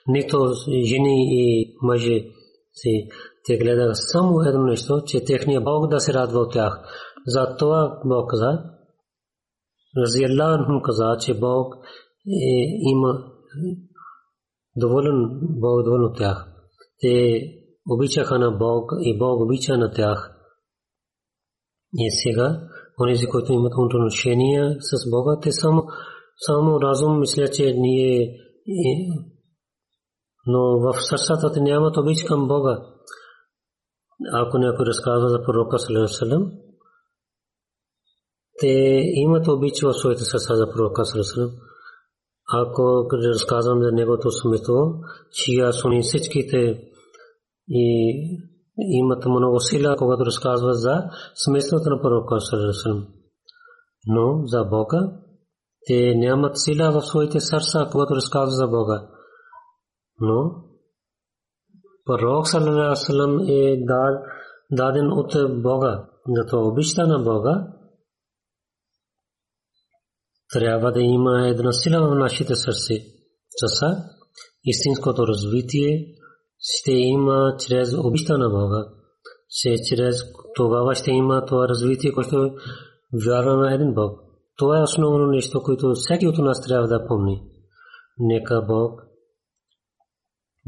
нито 0.09 0.53
жени 0.85 1.15
и 1.31 1.75
мъже 1.81 2.25
си. 2.73 3.07
Те 3.45 3.57
гледаха 3.57 3.95
само 3.95 4.41
едно 4.41 4.63
нещо, 4.63 5.01
че 5.05 5.25
техния 5.25 5.61
Бог 5.61 5.87
да 5.87 5.99
се 5.99 6.13
радва 6.13 6.39
от 6.39 6.53
тях. 6.53 6.79
За 7.27 7.55
това 7.59 8.01
Бог 8.05 8.29
каза, 8.29 8.63
Рази 9.97 10.23
Аллах 10.23 10.59
каза, 10.83 11.17
че 11.19 11.39
Бог 11.39 11.75
е, 12.27 12.65
има 12.91 13.23
доволен 14.75 15.39
Бог 15.41 15.83
доволен 15.83 16.05
от 16.05 16.17
тях. 16.17 16.47
Те 17.01 17.43
обичаха 17.89 18.39
на 18.39 18.51
Бог 18.51 18.91
и 19.01 19.17
Бог 19.17 19.41
обича 19.41 19.77
на 19.77 19.91
тях. 19.91 20.35
И 21.93 22.11
сега, 22.11 22.61
онези, 23.01 23.25
които 23.25 23.53
имат 23.53 23.73
отношения 23.77 24.77
с 24.79 25.09
Бога, 25.11 25.39
те 25.41 25.51
само, 25.51 25.83
само 26.37 26.81
разум 26.81 27.19
мислят, 27.19 27.53
че 27.53 27.73
ние 27.73 28.35
но 30.51 30.79
в 30.79 30.93
сърцата 31.09 31.51
те 31.53 31.59
нямат 31.61 31.97
обич 31.97 32.23
към 32.23 32.47
Бога. 32.47 32.79
Ако 34.33 34.57
някой 34.57 34.85
разказва 34.85 35.29
за 35.29 35.43
пророка 35.43 35.79
Салам, 35.79 36.51
те 38.59 39.01
имат 39.13 39.47
обич 39.47 39.81
в 39.81 39.93
своите 39.93 40.23
сърца 40.23 40.55
за 40.55 40.71
пророка 40.71 41.05
Салам. 41.05 41.51
Ако 42.53 43.07
разказвам 43.13 43.83
за 43.83 43.91
неговото 43.91 44.31
смисъл, 44.31 44.93
чия 45.31 45.73
суни 45.73 46.01
всичките 46.01 46.83
и 47.69 48.13
имат 48.77 49.25
много 49.25 49.59
сила, 49.59 49.95
когато 49.97 50.25
разказват 50.25 50.79
за 50.79 51.03
смисълта 51.35 51.89
на 51.89 52.01
пророка 52.01 52.39
Салесалам. 52.39 53.07
Но 54.07 54.41
за 54.45 54.63
Бога 54.63 55.11
те 55.87 56.15
нямат 56.15 56.59
сила 56.59 56.91
в 56.91 57.05
своите 57.05 57.39
сърца, 57.39 57.89
когато 57.91 58.15
разказват 58.15 58.55
за 58.55 58.67
Бога. 58.67 59.07
Но 60.21 60.63
пророк 62.05 62.47
Салесалам 62.47 63.39
е 63.47 63.85
даден 64.71 65.11
от 65.11 65.61
Бога, 65.61 66.09
зато 66.27 66.67
обичта 66.67 67.07
на 67.07 67.19
Бога 67.19 67.67
трябва 70.53 70.91
да 70.91 71.01
има 71.01 71.47
една 71.47 71.71
сила 71.71 72.09
в 72.09 72.15
нашите 72.15 72.55
сърца, 72.55 74.03
истинското 74.65 75.27
развитие 75.27 76.05
ще 76.59 76.91
има 76.91 77.55
чрез 77.59 77.93
обичта 77.97 78.37
на 78.37 78.49
Бога. 78.49 78.85
Ще 79.49 79.75
чрез 79.89 80.15
тогава 80.55 80.95
ще 80.95 81.11
има 81.11 81.45
това 81.45 81.67
развитие, 81.67 82.11
което 82.11 82.55
вярва 83.25 83.57
на 83.57 83.73
един 83.73 83.93
Бог. 83.93 84.19
Това 84.57 84.79
е 84.79 84.83
основно 84.83 85.27
нещо, 85.27 85.61
което 85.63 85.91
всеки 85.95 86.27
от 86.27 86.37
нас 86.37 86.61
трябва 86.67 86.87
да 86.87 87.07
помни. 87.07 87.41
Нека 88.19 88.61
Бог 88.67 89.01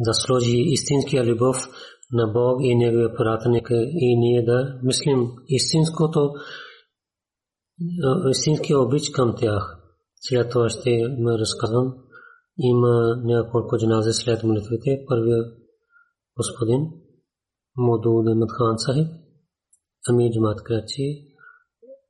да 0.05 0.13
сложи 0.13 0.57
истинския 0.57 1.25
любов 1.25 1.57
на 2.11 2.27
Бог 2.27 2.61
и 2.63 2.75
Неговия 2.75 3.15
пратеник 3.15 3.67
и 3.93 4.17
ние 4.19 4.45
да 4.45 4.79
мислим 4.83 5.27
истинското 5.47 6.33
истинския 8.29 8.79
обич 8.79 9.09
към 9.09 9.35
тях. 9.37 9.77
След 10.15 10.49
това 10.49 10.69
ще 10.69 11.07
ме 11.19 11.31
разказвам. 11.37 11.93
Има 12.57 13.15
няколко 13.23 13.77
джанази 13.77 14.13
след 14.13 14.43
молитвите. 14.43 15.03
Първият 15.07 15.47
господин 16.37 16.81
Модуд 17.77 18.25
Ахмед 18.27 18.51
Хан 18.57 18.77
Сахиб, 18.77 19.07
Амир 20.09 20.31
Джамат 20.31 20.63
Карачи, 20.63 21.27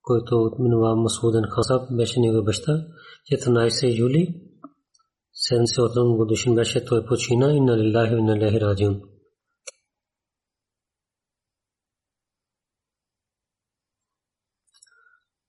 който 0.02 0.36
отминава 0.36 0.96
Масуден 0.96 1.44
Хасаб, 1.50 1.82
беше 1.98 2.20
негова 2.20 2.44
баща. 2.44 2.86
14 3.32 4.00
юли 4.00 4.51
78 5.42 6.18
годишен 6.18 6.56
беше 6.56 6.86
той 6.86 7.06
почина 7.06 7.54
и 7.54 7.62
на 7.62 7.78
лилахи 7.78 8.14
и 8.14 8.22
на 8.22 8.38
лехи 8.38 8.62
раджиун. 8.62 9.02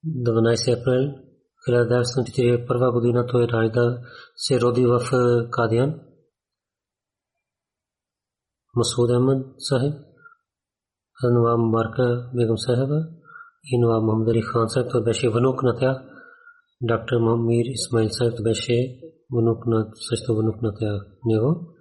12 0.06 0.80
април 0.80 1.14
1941 1.68 2.92
година 2.92 3.26
той 3.26 3.48
райда 3.48 4.00
се 4.36 4.60
роди 4.60 4.86
в 4.86 5.00
Кадиан. 5.50 6.00
Масуд 8.76 9.10
Ахмад 9.10 9.46
Сахиб, 9.58 9.94
Нова 11.22 11.56
Марка 11.56 12.30
Бегам 12.34 12.58
Сахиба 12.58 13.00
и 13.64 13.78
Нова 13.78 14.00
Мухаммад 14.00 14.28
Али 14.28 14.42
Хан 14.42 14.68
Сахиб 14.68 14.90
той 14.90 15.02
беше 15.02 15.30
внук 15.30 15.62
на 15.62 15.76
тях. 15.78 15.96
Доктор 16.80 17.16
Мамир 17.20 17.64
Исмаил 17.66 18.08
Сахиб 18.10 18.42
беше 18.42 19.01
внук 19.32 19.66
на 19.66 19.90
също 19.94 20.36
внук 20.36 20.62
на 20.62 20.74
тях 20.74 21.18
него 21.24 21.74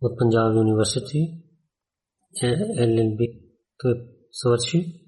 от 0.00 0.18
Панджаб 0.18 0.56
университет 0.56 1.08
LLB 2.78 3.20
той 3.78 3.94
свърши 4.32 5.04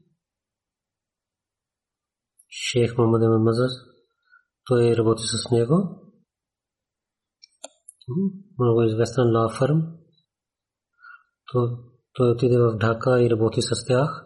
шейх 2.64 2.90
Мухаммад 2.96 3.22
Ахмад 3.22 3.42
Мазар. 3.42 3.72
Той 4.66 4.96
работи 4.96 5.22
с 5.26 5.50
него. 5.50 5.76
Много 8.58 8.82
известен 8.82 9.36
ла 9.36 9.48
фърм. 9.58 9.98
Той 12.12 12.30
отиде 12.32 12.58
в 12.58 12.76
Дака 12.76 13.22
и 13.22 13.30
работи 13.30 13.62
с 13.62 13.86
тях. 13.86 14.22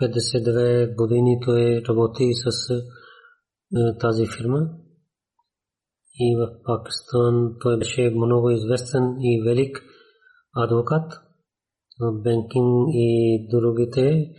52 0.00 0.94
години 0.94 1.40
той 1.44 1.82
работи 1.88 2.30
с 2.34 2.50
тази 4.00 4.26
фирма. 4.26 4.70
И 6.14 6.36
в 6.36 6.48
Пакистан 6.64 7.56
той 7.60 7.78
беше 7.78 8.10
много 8.10 8.50
известен 8.50 9.16
и 9.20 9.42
велик 9.46 9.82
адвокат 10.56 11.12
банкинг 12.00 12.88
и 12.88 13.48
другите 13.50 14.30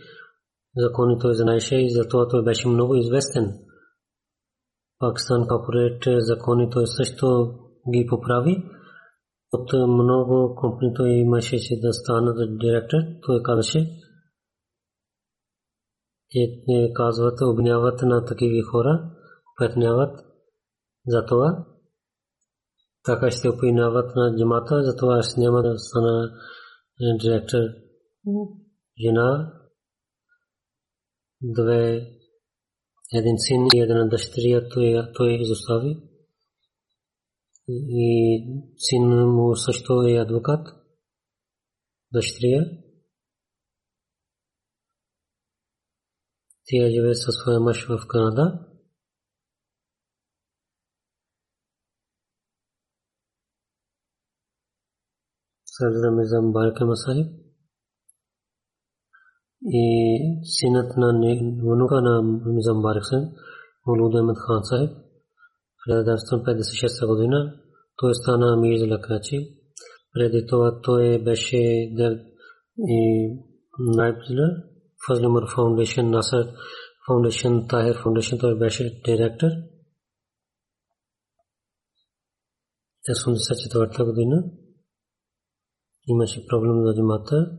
закони 0.76 1.18
той 1.20 1.34
знаеше 1.34 1.76
и 1.76 1.90
затова 1.90 2.28
той 2.28 2.44
беше 2.44 2.68
много 2.68 2.96
известен. 2.96 3.58
Пакистан 4.98 5.46
корпорат 5.48 6.02
закони 6.06 6.70
той 6.70 6.86
също 6.86 7.54
ги 7.94 8.06
поправи. 8.10 8.64
От 9.52 9.72
много 9.72 10.54
компании 10.56 10.94
той 10.96 11.10
имаше 11.10 11.56
да 11.82 11.92
стане 11.92 12.30
директор. 12.60 12.98
Той 13.26 13.42
казаше, 13.42 13.90
че 16.32 16.92
казват, 16.94 17.38
обвиняват 17.42 18.02
на 18.02 18.24
такива 18.24 18.70
хора, 18.70 19.10
петняват 19.58 20.20
за 21.06 21.26
това. 21.26 21.66
Така 23.04 23.30
ще 23.30 23.48
опинават 23.48 24.16
на 24.16 24.36
джамата, 24.36 24.82
затова 24.82 25.18
аз 25.18 25.36
няма 25.36 25.62
да 25.62 25.78
стана 25.78 26.30
директор 27.20 27.58
жена, 29.04 29.52
две, 31.42 32.08
един 33.14 33.38
син 33.38 33.66
и 33.74 33.80
една 33.80 34.04
дъщеря, 34.04 34.68
той 35.14 35.32
изостави. 35.32 35.96
И 37.68 38.44
син 38.76 39.02
му 39.08 39.56
също 39.56 40.02
е 40.02 40.12
адвокат, 40.12 40.66
дъщеря. 42.12 42.81
Тя 46.72 46.90
живее 46.90 47.14
със 47.14 47.34
своя 47.34 47.60
мъж 47.60 47.86
в 47.88 48.06
Канада. 48.08 48.58
Сърда 55.64 56.10
Мизам 56.10 56.52
Барка 56.52 56.86
Масахиб 56.86 57.26
и 59.66 60.18
синът 60.44 60.96
на 60.96 61.08
внука 61.62 62.02
на 62.02 62.22
Мизам 62.46 62.82
Барк 62.82 63.04
Сахиб, 63.04 63.28
Молуд 63.86 64.14
Ахмед 64.14 64.36
Хан 64.46 64.64
Сахиб, 64.64 64.96
в 65.76 65.90
1956 65.90 67.06
година 67.06 67.60
той 67.96 68.14
стана 68.14 68.52
амир 68.54 68.78
за 68.78 68.86
Лакачи. 68.86 69.38
Преди 70.12 70.46
това 70.46 70.80
той 70.80 71.22
беше 71.22 71.56
и 72.78 73.30
най-бзила 75.08 75.20
Фазл 75.20 75.26
Умар 75.26 75.48
Фаундейшн, 75.54 76.10
Насър 76.10 76.46
Фаундейшн, 77.06 77.66
Тахир 77.68 78.02
Фаундейшн, 78.02 78.36
той 78.38 78.58
беше 78.58 79.02
директор. 79.04 79.48
1984 83.08 84.04
година 84.04 84.44
имаше 86.08 86.46
проблем 86.46 86.86
за 86.86 86.94
джамата. 86.94 87.58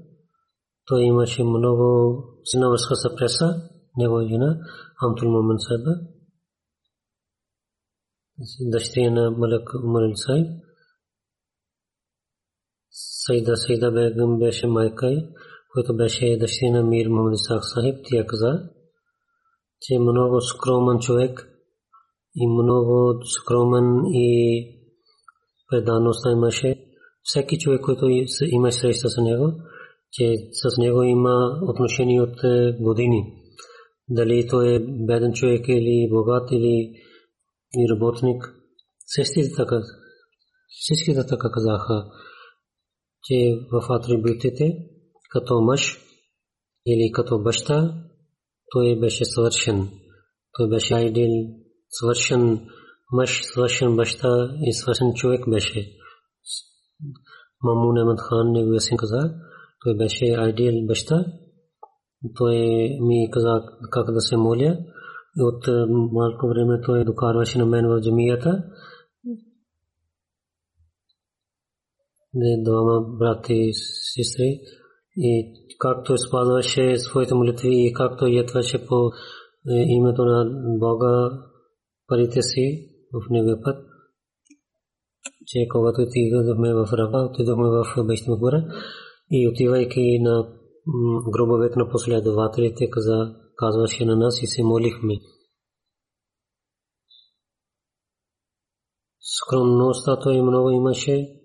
Той 0.85 1.03
имаше 1.03 1.43
много 1.43 2.15
силна 2.45 2.69
връзка 2.69 2.95
с 2.95 3.15
преса, 3.15 3.69
негова 3.97 4.27
жена, 4.27 4.59
Амтул 5.01 5.31
Момен 5.31 5.57
Сайба, 5.59 5.91
дъщеря 8.61 9.11
на 9.11 9.31
Малак 9.31 9.69
Умар 9.83 10.11
Сайб. 10.15 10.47
Сайда 12.91 13.55
Сайда 13.55 13.91
Бегъм 13.91 14.39
беше 14.39 14.67
майка 14.67 15.11
й, 15.11 15.29
който 15.73 15.95
беше 15.95 16.37
дъщеря 16.39 16.71
на 16.71 16.83
Мир 16.83 17.07
Мухаммад 17.07 17.33
Исак 17.33 17.63
Сахиб. 17.63 17.95
Тя 18.03 18.25
каза, 18.25 18.69
че 19.81 19.99
много 19.99 20.41
скромен 20.41 20.99
човек 20.99 21.49
и 22.35 22.47
много 22.47 23.21
скромен 23.25 24.05
и 24.05 24.29
преданост 25.69 26.25
имаше 26.31 26.85
всеки 27.23 27.57
човек, 27.57 27.81
който 27.81 28.05
има 28.41 28.71
среща 28.71 29.09
с 29.09 29.21
него, 29.21 29.51
че 30.11 30.35
с 30.51 30.77
него 30.77 31.03
има 31.03 31.59
отношение 31.61 32.21
от 32.21 32.35
години. 32.79 33.33
Дали 34.09 34.47
той 34.47 34.75
е 34.75 34.79
беден 34.79 35.33
човек 35.33 35.65
или 35.67 36.09
богат 36.11 36.51
или 36.51 36.93
работник. 37.91 38.43
Всички 39.05 39.55
така, 39.55 39.81
така 41.29 41.51
казаха, 41.51 42.05
че 43.23 43.59
в 43.71 43.85
атрибутите 43.89 44.92
като 45.33 45.61
мъж 45.61 45.97
или 46.87 47.11
като 47.11 47.43
баща 47.43 47.93
той 48.71 48.99
беше 48.99 49.25
съвършен. 49.25 49.89
Той 50.57 50.69
беше 50.69 50.95
идеал, 50.95 51.31
свършен 51.89 52.67
мъж, 53.11 53.41
свършен 53.43 53.95
баща 53.95 54.55
и 54.61 54.73
свършен 54.73 55.13
човек 55.13 55.49
беше. 55.49 55.91
Мамун 57.63 57.97
Ахмед 57.97 58.19
Хан 58.19 58.51
неговия 58.51 58.81
син 58.81 58.97
каза, 58.97 59.21
той 59.83 59.97
беше 59.97 60.25
идеал 60.25 60.85
баща. 60.87 61.25
Той 62.37 62.55
ми 63.01 63.31
каза 63.31 63.61
как 63.91 64.11
да 64.11 64.21
се 64.21 64.37
моля. 64.37 64.77
И 65.37 65.41
от 65.41 65.67
малко 66.11 66.47
време 66.47 66.81
той 66.85 67.05
докарваше 67.05 67.57
на 67.57 67.65
мен 67.65 67.87
в 67.87 68.01
джамията. 68.01 68.63
Двама 72.63 73.01
брати 73.19 73.53
и 73.53 73.73
сестри. 74.15 74.59
И 75.17 75.53
както 75.79 76.17
спазваше 76.17 76.97
своите 76.97 77.33
молитви 77.33 77.87
и 77.87 77.93
както 77.93 78.27
ятваше 78.27 78.85
по 78.87 79.11
името 79.69 80.25
на 80.25 80.45
Бога 80.79 81.29
парите 82.07 82.41
си 82.41 82.89
в 83.13 83.29
неговия 83.29 83.61
път 83.61 83.77
че 85.45 85.67
когато 85.71 86.01
отидохме 86.01 86.73
в 86.73 86.87
Раба, 86.93 87.19
отидохме 87.23 87.69
в 87.69 88.05
Бейшмагура 88.05 88.65
и 89.31 89.47
отивайки 89.47 90.19
на 90.21 90.47
гробовете 91.31 91.79
на 91.79 91.89
последователите, 91.89 92.89
каза, 92.89 93.35
казваше 93.55 94.05
на 94.05 94.15
нас 94.15 94.41
и 94.43 94.47
се 94.47 94.63
молихме. 94.63 95.13
Скромността 99.19 100.19
той 100.19 100.41
много 100.41 100.69
имаше, 100.69 101.42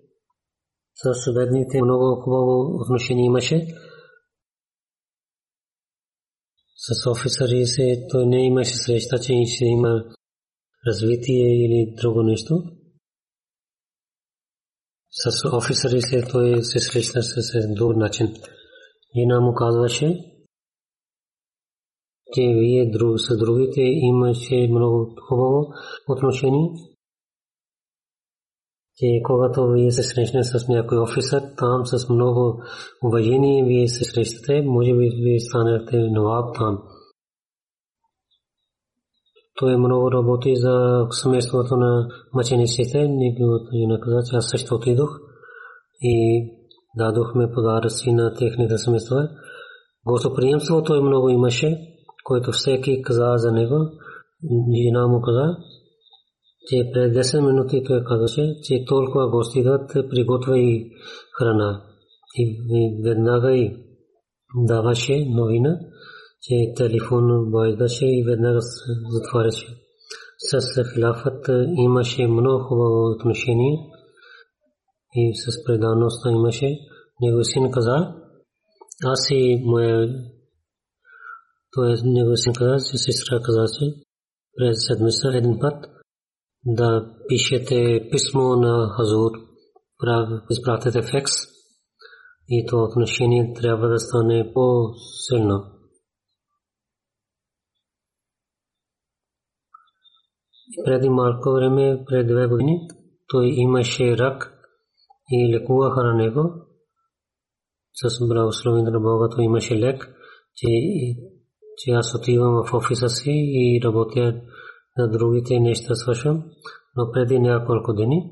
с 1.03 1.33
бедните 1.33 1.81
много 1.81 2.21
хубаво 2.21 2.81
отношение 2.81 3.25
имаше. 3.25 3.67
С 6.75 7.09
офисъри 7.09 7.65
се 7.65 8.07
той 8.11 8.25
не 8.25 8.45
имаше 8.45 8.75
среща, 8.75 9.19
че 9.19 9.43
ще 9.55 9.65
има 9.65 10.03
развитие 10.87 11.65
или 11.65 11.95
друго 12.01 12.23
нещо 12.23 12.63
с 15.11 15.49
офисъри 15.57 16.01
се 16.01 16.21
той 16.21 16.63
се 16.63 16.79
срещна 16.79 17.23
с 17.23 17.73
друг 17.75 17.95
начин. 17.95 18.27
Жена 19.17 19.39
му 19.39 19.53
казваше, 19.53 20.07
че 22.33 22.41
вие 22.41 22.91
друг, 22.91 23.19
с 23.19 23.37
другите 23.37 23.81
имаше 23.81 24.67
много 24.71 25.15
хубаво 25.27 25.67
отношение. 26.09 26.69
Че 28.99 29.21
когато 29.23 29.67
вие 29.67 29.91
се 29.91 30.03
срещнете 30.03 30.47
с 30.47 30.67
някой 30.67 30.97
офисър, 30.97 31.41
там 31.57 31.85
с 31.85 32.09
много 32.09 32.61
уважение 33.03 33.65
вие 33.65 33.87
се 33.87 34.03
срещате, 34.03 34.61
може 34.61 34.93
би 34.93 35.09
вие 35.23 35.39
станете 35.39 35.97
новаб 35.97 36.55
там. 36.55 36.79
Той 39.55 39.77
много 39.77 40.11
работи 40.11 40.55
за 40.55 41.05
семейството 41.11 41.75
на 41.75 42.07
мъчениците. 42.33 43.07
Неговото 43.07 43.69
жена 43.81 43.99
каза, 43.99 44.21
че 44.29 44.35
аз 44.35 44.49
също 44.49 44.75
отидох 44.75 45.09
и 46.01 46.45
дадохме 46.97 47.51
подаръци 47.51 48.11
на 48.11 48.33
техните 48.33 48.77
семейства. 48.77 49.29
Гостоприемството 50.05 50.93
е 50.93 51.01
много 51.01 51.29
имаше, 51.29 51.79
което 52.23 52.51
всеки 52.51 53.01
каза 53.01 53.33
за 53.35 53.51
него. 53.51 53.75
Жена 54.83 55.07
му 55.07 55.21
каза, 55.21 55.57
че 56.69 56.91
пред 56.93 57.15
10 57.15 57.45
минути 57.45 57.83
той 57.87 58.03
казаше, 58.03 58.55
че 58.63 58.85
толкова 58.87 59.29
гости 59.29 59.59
идват, 59.59 59.91
приготвя 60.09 60.59
и 60.59 60.91
храна. 61.37 61.83
И 62.35 62.43
веднага 63.03 63.51
и 63.57 63.75
даваше 64.55 65.25
новина, 65.29 65.79
че 66.41 66.73
телефон 66.77 67.51
бойдаше 67.51 68.05
и 68.05 68.23
веднага 68.27 68.59
затваряше. 69.09 69.67
С 70.37 70.83
хилафът 70.93 71.49
имаше 71.77 72.27
много 72.27 72.63
хубаво 72.63 73.11
отношение 73.15 73.77
и 75.15 75.33
с 75.35 75.63
предаността 75.63 76.31
имаше. 76.31 76.77
Него 77.21 77.43
син 77.43 77.71
каза, 77.71 78.15
аз 79.05 79.27
и 79.31 79.63
моя 79.65 80.07
той 81.71 81.95
него 82.03 82.37
син 82.37 82.53
каза, 82.53 82.91
че 82.91 82.97
сестра 82.97 83.39
каза, 83.41 83.65
че 83.79 83.85
през 84.57 84.77
седмица 84.87 85.27
един 85.37 85.59
път 85.59 85.98
да 86.65 87.15
пишете 87.27 88.07
писмо 88.11 88.55
на 88.55 88.89
Хазур, 88.97 89.31
изпратете 90.49 91.01
фекс 91.01 91.31
и 92.49 92.65
то 92.65 92.77
отношение 92.77 93.53
трябва 93.53 93.87
да 93.87 93.99
стане 93.99 94.51
по-силно. 94.53 95.79
Преди 100.85 101.09
малко 101.09 101.51
време, 101.53 102.03
пред 102.05 102.27
две 102.27 102.47
години, 102.47 102.87
той 103.27 103.45
имаше 103.47 104.17
рак 104.17 104.53
и 105.31 105.55
лекуваха 105.55 106.03
на 106.03 106.13
него. 106.13 106.41
С 107.93 108.27
благословение 108.27 108.91
на 108.91 108.99
Бога 108.99 109.29
той 109.35 109.43
имаше 109.43 109.79
лек, 109.79 110.15
че, 110.55 110.67
че 111.77 111.91
аз 111.91 112.15
отивам 112.15 112.63
в 112.65 112.73
офиса 112.73 113.09
си 113.09 113.31
и 113.31 113.81
работя 113.83 114.41
на 114.99 115.07
другите 115.07 115.59
неща 115.59 115.95
свършвам, 115.95 116.43
но 116.95 117.11
преди 117.11 117.39
няколко 117.39 117.93
дни 117.93 118.31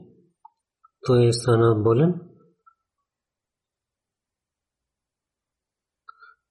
той 1.06 1.34
стана 1.34 1.76
болен. 1.84 2.22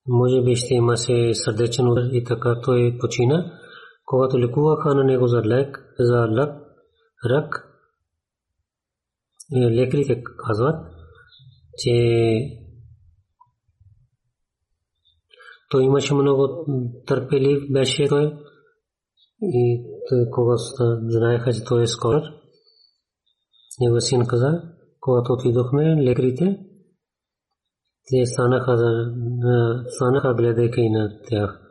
Може 0.08 0.42
би 0.42 0.56
ще 0.56 0.74
има 0.74 0.96
се 0.96 1.30
сърдечен 1.34 1.88
удар 1.88 2.02
и 2.12 2.24
така 2.24 2.60
той 2.64 2.98
почина. 3.00 3.52
Когато 4.04 4.38
лекуваха 4.38 4.94
на 4.94 5.04
него 5.04 5.26
за 5.26 5.42
лек, 5.42 5.94
за 5.98 6.18
лък, 6.18 6.62
рак, 7.30 7.68
лекарите 9.52 10.22
казват, 10.46 10.76
че 11.78 11.92
той 15.70 15.84
имаше 15.84 16.14
много 16.14 16.66
търпелив, 17.06 17.72
беше 17.72 18.08
той 18.08 18.45
и 19.42 19.84
когато 20.32 20.62
знаеха, 21.08 21.52
че 21.52 21.64
той 21.64 21.82
е 21.82 21.86
скоро, 21.86 22.20
него 23.80 24.00
син 24.00 24.26
каза, 24.26 24.62
когато 25.00 25.32
отидохме 25.32 26.02
лекарите, 26.02 26.58
те 28.10 28.26
станаха, 28.26 28.76
станаха 29.88 30.34
гледайки 30.34 30.90
на 30.90 31.20
тях. 31.28 31.62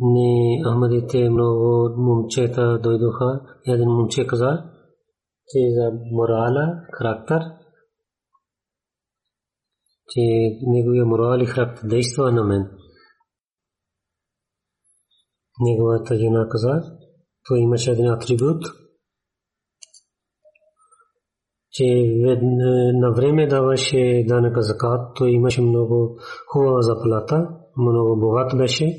Не 0.00 0.62
Ахмадите 0.64 1.30
много 1.30 1.94
момчета 1.96 2.78
дойдоха. 2.78 3.40
Един 3.66 3.88
момче 3.88 4.26
каза, 4.26 4.64
че 5.48 5.58
за 5.70 5.90
морала, 6.12 6.80
характер, 6.92 7.40
че 10.08 10.20
неговия 10.62 11.04
морал 11.04 11.40
и 11.40 11.46
характер 11.46 11.88
действа 11.88 12.32
на 12.32 12.44
мен 12.44 12.70
неговата 15.60 16.16
жена 16.16 16.48
каза, 16.50 16.82
той 17.48 17.58
имаше 17.58 17.90
един 17.90 18.10
атрибут, 18.10 18.64
че 21.72 21.84
на 22.94 23.12
време 23.12 23.46
даваше 23.46 24.24
данъка 24.28 24.62
закат, 24.62 25.00
той 25.16 25.30
имаше 25.30 25.62
много 25.62 26.18
хубава 26.46 26.82
заплата, 26.82 27.48
много 27.76 28.20
богат 28.20 28.58
беше. 28.58 28.96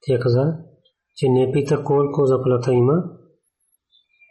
Тя 0.00 0.18
каза, 0.18 0.56
че 1.16 1.28
не 1.28 1.52
пита 1.52 1.84
колко 1.84 2.26
заплата 2.26 2.72
има. 2.72 3.04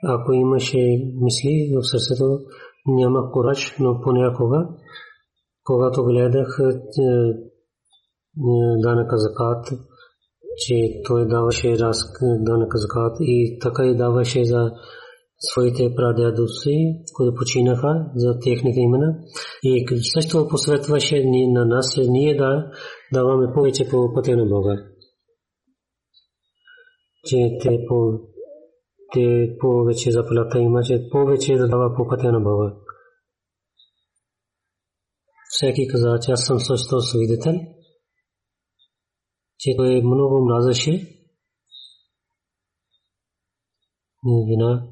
Ако 0.03 0.33
имаше 0.33 0.77
мисли 1.21 1.73
в 1.75 1.83
сърцето, 1.83 2.39
няма 2.87 3.31
кораж, 3.31 3.75
но 3.79 4.01
понякога, 4.01 4.67
когато 5.63 6.03
гледах 6.03 6.59
е, 6.59 6.67
е, 6.67 6.77
данъка 8.81 9.17
закат, 9.17 9.67
че 10.57 11.01
той 11.07 11.27
даваше 11.27 11.75
данък 12.39 12.71
закат 12.75 13.17
и 13.19 13.59
така 13.61 13.85
и 13.85 13.95
даваше 13.95 14.45
за 14.45 14.71
своите 15.39 15.95
прадядовци, 15.95 16.75
които 17.13 17.35
починаха 17.35 18.05
за 18.15 18.39
техните 18.39 18.79
имена. 18.79 19.15
И 19.63 19.85
също 20.13 20.47
посветваше 20.47 21.23
на 21.25 21.65
нас, 21.65 21.99
ние 22.07 22.35
да 22.35 22.71
даваме 23.13 23.53
повече 23.53 23.89
по 23.89 24.13
пътя 24.13 24.35
на 24.37 24.45
Бога. 24.45 24.75
Че 27.25 27.37
те 27.61 27.85
по 27.87 28.19
те 29.13 29.57
повече 29.59 30.11
заплата 30.11 30.59
има, 30.59 30.83
че 30.83 31.07
повече 31.11 31.55
да 31.55 31.67
дава 31.67 31.95
по 31.95 32.07
пътя 32.07 32.31
на 32.31 32.39
Бога. 32.39 32.73
Всеки 35.49 35.87
каза, 35.87 36.19
че 36.21 36.31
аз 36.31 36.45
съм 36.45 36.59
също 36.59 37.01
свидетел 37.01 37.53
че 39.59 39.75
той 39.77 40.01
много 40.01 40.45
мразеше 40.45 40.91
вина, 44.47 44.87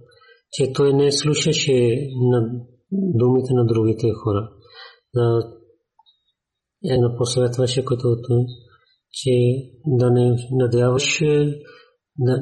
че 0.52 0.74
той 0.74 0.94
не 0.94 1.12
слушаше 1.12 2.10
на 2.12 2.66
думите 2.92 3.54
на 3.54 3.66
другите 3.66 4.08
хора. 4.24 4.52
Да 5.16 5.54
една 6.84 7.18
посъветваше 7.18 7.86
като 7.86 8.22
той, 8.28 8.46
че 9.12 9.32
да 9.86 10.12
не 10.12 10.36
надяваше 10.52 11.62
да, 12.20 12.38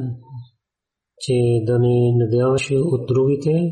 че 1.20 1.34
да 1.66 1.80
не 1.80 2.12
надяваше 2.16 2.76
от 2.78 3.08
другите, 3.08 3.72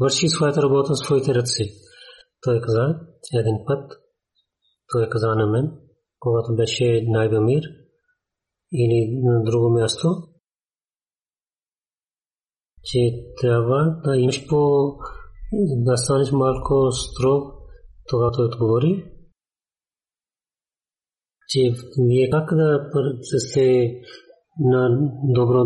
върши 0.00 0.28
своята 0.28 0.62
работа 0.62 0.94
своите 0.94 1.34
ръце. 1.34 1.64
Той 2.42 2.60
каза 2.60 3.00
един 3.38 3.58
път, 3.66 3.92
той 4.92 5.08
каза 5.08 5.26
на 5.26 5.46
мен, 5.46 5.87
когато 6.20 6.56
беше 6.56 7.04
Найбамир 7.08 7.62
или 8.72 9.20
на 9.22 9.44
друго 9.44 9.70
място, 9.70 10.08
че 12.84 12.98
трябва 13.40 14.00
да 14.04 14.16
имаш 14.16 14.48
по 14.48 14.90
да 15.86 15.96
станеш 15.96 16.32
малко 16.32 16.90
строг, 16.92 17.54
тогава 18.08 18.32
той 18.32 18.46
отговори, 18.46 19.04
че 21.48 21.60
вие 22.08 22.30
как 22.30 22.48
да 22.56 22.90
сте 23.22 24.00
на 24.60 25.10
добро 25.22 25.64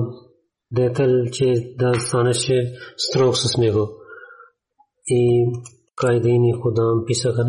детел, 0.73 1.25
че 1.33 1.75
да 1.79 1.95
станеш 1.95 2.51
строг 2.97 3.37
с 3.37 3.59
него. 3.59 3.89
И 5.07 5.47
Кайдин 5.97 6.45
и 6.45 6.53
Худам 6.53 7.05
писаха 7.07 7.45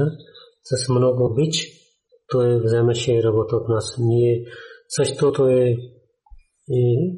с 0.64 0.90
много 0.90 1.26
обич, 1.26 1.83
той 2.32 2.62
вземаше 2.64 3.24
работа 3.24 3.56
от 3.56 3.70
нас. 3.70 3.96
Ние 4.00 4.46
също 4.88 5.32
той 5.32 5.78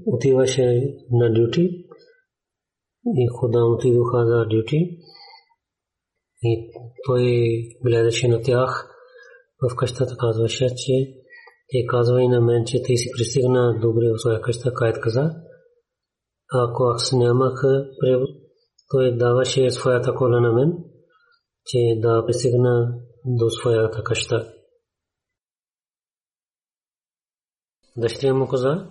отиваше 0.05 0.95
на 1.11 1.33
дюти 1.33 1.85
и 3.05 3.27
хода 3.27 3.65
отидоха 3.65 4.25
за 4.25 4.45
дюти 4.45 4.99
и 6.43 6.71
той 7.05 7.47
гледаше 7.85 8.27
на 8.27 8.41
тях 8.41 8.91
в 9.61 9.75
къщата 9.75 10.15
казваше, 10.17 10.75
че 10.75 10.93
те 11.69 11.85
казва 11.87 12.21
и 12.21 12.27
на 12.27 12.41
мен, 12.41 12.65
че 12.65 12.83
ти 12.83 12.97
си 12.97 13.09
пристигна 13.17 13.79
добре 13.81 14.05
в 14.13 14.21
своя 14.21 14.41
къща, 14.41 14.73
кайт 14.73 14.99
каза. 14.99 15.31
Ако 16.53 16.83
аз 16.83 17.11
нямах 17.13 17.61
превод, 17.99 18.29
той 18.91 19.17
даваше 19.17 19.69
своята 19.69 20.15
кола 20.15 20.39
на 20.39 20.53
мен, 20.53 20.73
че 21.65 21.77
да 22.01 22.23
пристигна 22.25 22.93
до 23.25 23.49
своята 23.49 24.03
къща. 24.03 24.54
Дъщеря 27.97 28.33
му 28.33 28.47
каза, 28.47 28.87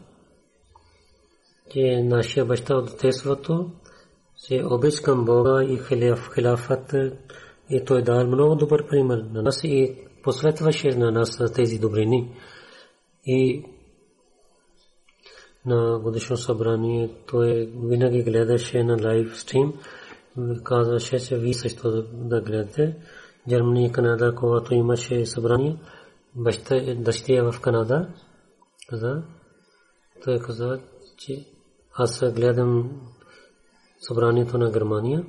че 1.73 2.03
нашия 2.03 2.45
баща 2.45 2.77
от 2.77 2.99
детството 3.03 3.71
се 4.37 4.65
обич 4.65 5.01
към 5.01 5.25
Бога 5.25 5.65
и 5.65 5.79
хилафът 6.35 6.95
и 7.71 7.85
той 7.85 8.03
дал 8.03 8.27
много 8.27 8.55
добър 8.55 8.89
пример 8.89 9.25
на 9.33 9.43
нас 9.43 9.65
и 9.65 9.97
посветваше 10.23 10.89
на 10.89 11.11
нас 11.11 11.53
тези 11.55 11.79
добрини. 11.79 12.37
И 13.27 13.65
на 15.67 15.99
годишно 15.99 16.37
събрание 16.37 17.11
той 17.27 17.73
винаги 17.85 18.23
гледаше 18.23 18.85
на 18.85 19.09
лайв 19.09 19.39
стрим, 19.39 19.73
казваше, 20.65 21.19
че 21.19 21.39
ви 21.39 21.55
също 21.55 22.03
да 22.13 22.41
гледате. 22.41 22.97
Германия 23.49 23.87
и 23.87 23.93
Канада, 23.93 24.35
когато 24.35 24.75
имаше 24.75 25.27
събрание, 25.27 25.77
баща 26.35 26.95
дъщеря 26.95 27.53
в 27.53 27.61
Канада. 27.61 28.09
Каза, 28.89 29.22
той 30.24 30.39
каза, 30.39 30.80
че 31.16 31.47
аз 31.95 32.32
гледам 32.35 33.01
събранието 34.01 34.59
на 34.59 34.70
Германия. 34.70 35.26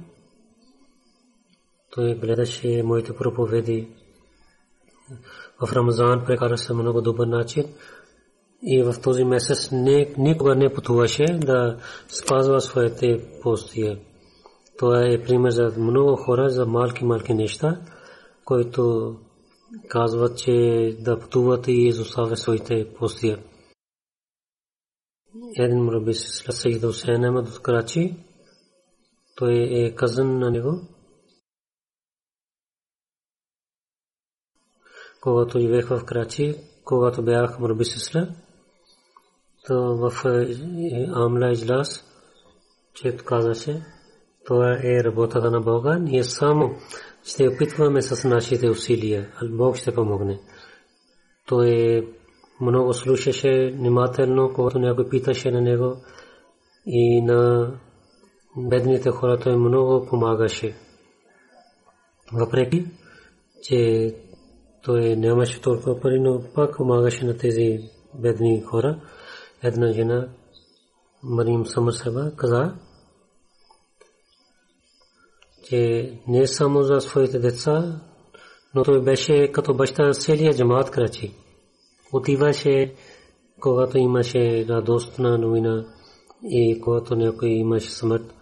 Той 1.91 2.15
гледаше 2.15 2.83
моите 2.83 3.15
проповеди. 3.15 3.89
В 5.61 5.73
Рамазан 5.73 6.25
прекараше 6.25 6.73
много 6.73 7.01
добър 7.01 7.27
начин 7.27 7.73
и 8.63 8.83
в 8.83 8.95
този 9.03 9.23
месец 9.23 9.71
не, 9.71 10.13
никога 10.17 10.55
не 10.55 10.73
пътуваше 10.73 11.23
да 11.25 11.77
спазва 12.07 12.61
своите 12.61 13.39
постия. 13.41 13.99
Това 14.77 15.05
е 15.05 15.23
пример 15.23 15.49
за 15.49 15.73
много 15.77 16.15
хора, 16.15 16.49
за 16.49 16.65
малки-малки 16.65 17.33
неща, 17.33 17.81
които 18.45 19.15
казват, 19.89 20.37
че 20.37 20.51
да 20.99 21.19
пътуват 21.19 21.67
и 21.67 21.71
изоставят 21.71 22.39
своите 22.39 22.93
постия. 22.93 23.43
Един 25.59 25.83
мраби 25.83 26.13
се 26.13 26.37
след 26.37 26.55
Саид 26.55 26.83
Хусейн 26.83 27.23
Ахмад 27.23 27.47
от 27.47 27.61
Карачи. 27.61 28.15
Той 29.35 29.53
е 29.53 29.95
казан 29.95 30.39
на 30.39 30.51
него. 30.51 30.81
Когато 35.21 35.59
живеех 35.59 35.87
в 35.87 36.05
Карачи, 36.05 36.55
когато 36.83 37.23
бях 37.23 37.59
мраби 37.59 37.85
се 37.85 37.99
след, 37.99 38.29
то 39.67 39.97
в 39.97 40.25
Амла 41.13 41.51
Иджлас, 41.51 42.03
че 42.93 43.17
казаше, 43.17 43.85
това 44.45 44.79
е 44.83 45.03
работата 45.03 45.51
на 45.51 45.61
Бога. 45.61 45.97
Ние 45.97 46.23
само 46.23 46.75
ще 47.25 47.47
опитваме 47.47 48.01
с 48.01 48.27
нашите 48.27 48.69
усилия. 48.69 49.31
Бог 49.51 49.75
ще 49.75 49.93
помогне. 49.93 50.39
Той 51.47 52.01
много 52.61 52.93
слушаше 52.93 53.71
внимателно, 53.77 54.51
когато 54.55 54.79
някой 54.79 55.09
питаше 55.09 55.51
на 55.51 55.61
него 55.61 55.95
и 56.85 57.21
на 57.21 57.71
бедните 58.57 59.09
хора 59.09 59.39
той 59.39 59.57
много 59.57 60.05
помагаше. 60.05 60.75
Въпреки, 62.33 62.85
че 63.61 64.11
той 64.83 65.15
нямаше 65.15 65.61
толкова 65.61 65.99
пари, 65.99 66.19
но 66.19 66.41
пак 66.55 66.77
помагаше 66.77 67.25
на 67.25 67.37
тези 67.37 67.79
бедни 68.13 68.61
хора. 68.61 68.99
Една 69.63 69.91
жена, 69.91 70.27
Марим 71.23 71.65
Самърсева, 71.65 72.31
каза, 72.35 72.75
че 75.69 76.13
не 76.27 76.47
само 76.47 76.83
за 76.83 77.01
своите 77.01 77.39
деца, 77.39 78.01
но 78.75 78.83
той 78.83 79.01
беше 79.01 79.51
като 79.51 79.73
баща 79.73 80.03
на 80.03 80.13
целия 80.13 80.53
джамаат 80.53 80.91
Крачи. 80.91 81.35
Отиваше, 82.13 82.95
когато 83.59 83.97
имаше 83.97 84.65
радостна 84.69 85.37
новина 85.37 85.85
и 86.43 86.81
когато 86.81 87.15
някой 87.15 87.49
имаше 87.49 87.91
смърт. 87.91 88.33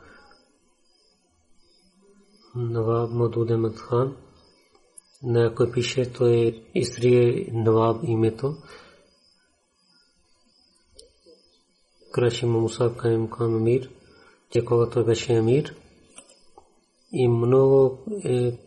Наваб 2.55 3.11
Мадуд 3.11 3.49
Ахмад 3.49 3.79
Хан, 3.79 4.15
някой 5.23 5.71
пише, 5.71 6.13
той 6.13 6.63
изтрие 6.75 7.47
Наваб 7.53 7.97
името. 8.03 8.55
Краши 12.11 12.45
Мусаб 12.45 12.97
Каим 12.97 13.29
Хан 13.31 13.55
Амир, 13.55 13.89
че 14.51 14.65
когато 14.65 15.05
беше 15.05 15.33
Амир, 15.33 15.75
и 17.13 17.27
много 17.27 17.99
е 18.25 18.57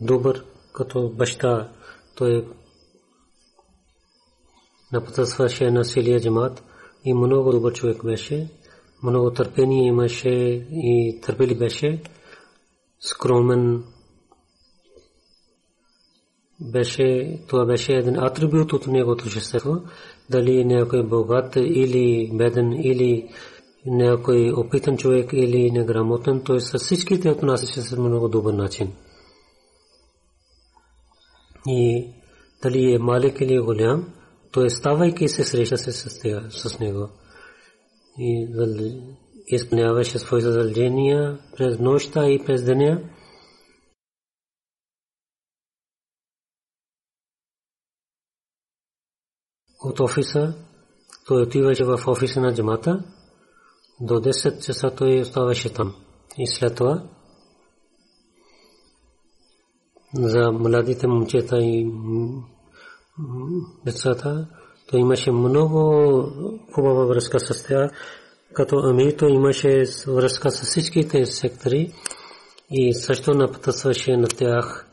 добър 0.00 0.44
като 0.72 1.08
баща. 1.08 1.72
Той 2.16 2.46
напътстваше 4.92 5.70
на 5.70 5.84
целия 5.84 6.20
джамат 6.20 6.64
и 7.04 7.14
много 7.14 7.52
добър 7.52 7.72
човек 7.72 8.04
беше. 8.04 8.48
Много 9.02 9.30
търпение 9.30 9.86
имаше 9.86 10.28
и 10.72 11.20
търпели 11.22 11.54
беше. 11.54 12.02
Скромен 13.00 13.84
беше, 16.60 17.38
това 17.48 17.66
беше 17.66 17.92
един 17.92 18.18
атрибут 18.18 18.72
от 18.72 18.86
неговото 18.86 19.30
същество. 19.30 19.74
Дали 20.30 20.64
някой 20.64 21.00
е 21.00 21.06
богат 21.06 21.56
или 21.56 22.30
беден 22.34 22.72
или 22.72 23.28
някой 23.86 24.52
опитан 24.52 24.96
човек 24.96 25.30
или 25.32 25.70
неграмотен, 25.70 26.42
той 26.44 26.60
с 26.60 26.78
всичките 26.78 27.30
отнасяше 27.30 27.80
се 27.80 28.00
много 28.00 28.28
добър 28.28 28.54
начин. 28.54 28.92
И 31.66 32.12
дали 32.62 32.94
е 32.94 32.98
малек 32.98 33.40
или 33.40 33.60
голям, 33.60 34.14
той 34.52 34.70
ставайки 34.70 35.28
се 35.28 35.44
среща 35.44 35.78
се 35.78 35.92
с 36.50 36.78
него. 36.78 37.08
И 38.18 38.48
изпълняваше 39.46 40.18
своите 40.18 40.50
задължения 40.50 41.38
през 41.56 41.78
нощта 41.78 42.28
и 42.28 42.44
през 42.44 42.64
деня. 42.64 43.02
От 49.84 50.00
офиса, 50.00 50.54
той 51.26 51.42
отиваше 51.42 51.84
в 51.84 52.00
офиса 52.06 52.40
на 52.40 52.54
джамата, 52.54 53.04
до 54.02 54.14
10 54.14 54.64
часа 54.66 54.94
той 54.94 55.20
оставаше 55.20 55.72
там. 55.72 55.94
И 56.38 56.46
след 56.46 56.76
това 56.76 57.02
за 60.14 60.52
младите 60.52 61.06
момчета 61.06 61.58
и 61.58 61.92
децата, 63.84 64.48
то 64.86 64.96
имаше 64.96 65.30
много 65.30 66.30
хубава 66.74 67.04
връзка 67.04 67.40
с 67.40 67.66
тях. 67.66 67.90
Като 68.52 68.76
Амир, 68.76 69.12
то 69.12 69.28
имаше 69.28 69.84
връзка 70.06 70.50
с 70.50 70.62
всичките 70.62 71.26
сектори 71.26 71.92
и 72.70 72.94
също 72.94 73.34
напътстваше 73.34 74.16
на 74.16 74.28
тях. 74.28 74.88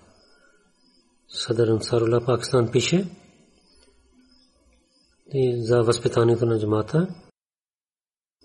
Садар 1.28 1.68
Ансарула 1.68 2.26
Пакистан 2.26 2.72
пише 2.72 3.08
и 5.34 5.64
за 5.64 5.82
възпитанието 5.82 6.46
на 6.46 6.60
джамата. 6.60 7.08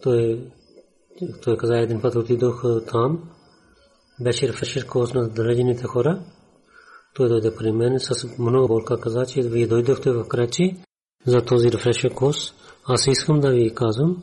Той, 0.02 0.50
той 1.42 1.56
каза 1.56 1.78
един 1.78 2.00
път 2.00 2.14
отидох 2.14 2.62
там. 2.86 3.30
Беше 4.20 4.48
рефрешер 4.48 4.86
коз 4.86 5.14
на 5.14 5.28
далечените 5.28 5.84
хора. 5.84 6.24
Той 7.14 7.28
дойде 7.28 7.54
при 7.56 7.72
мен 7.72 8.00
с 8.00 8.38
много 8.38 8.68
болка 8.68 9.00
каза, 9.00 9.26
че 9.26 9.42
вие 9.42 9.66
дойдохте 9.66 10.12
в 10.12 10.28
Крачи 10.28 10.76
за 11.26 11.40
този 11.40 11.72
рефрешер 11.72 12.14
коз. 12.14 12.36
Аз 12.84 13.06
искам 13.06 13.40
да 13.40 13.50
ви 13.50 13.74
казвам, 13.74 14.22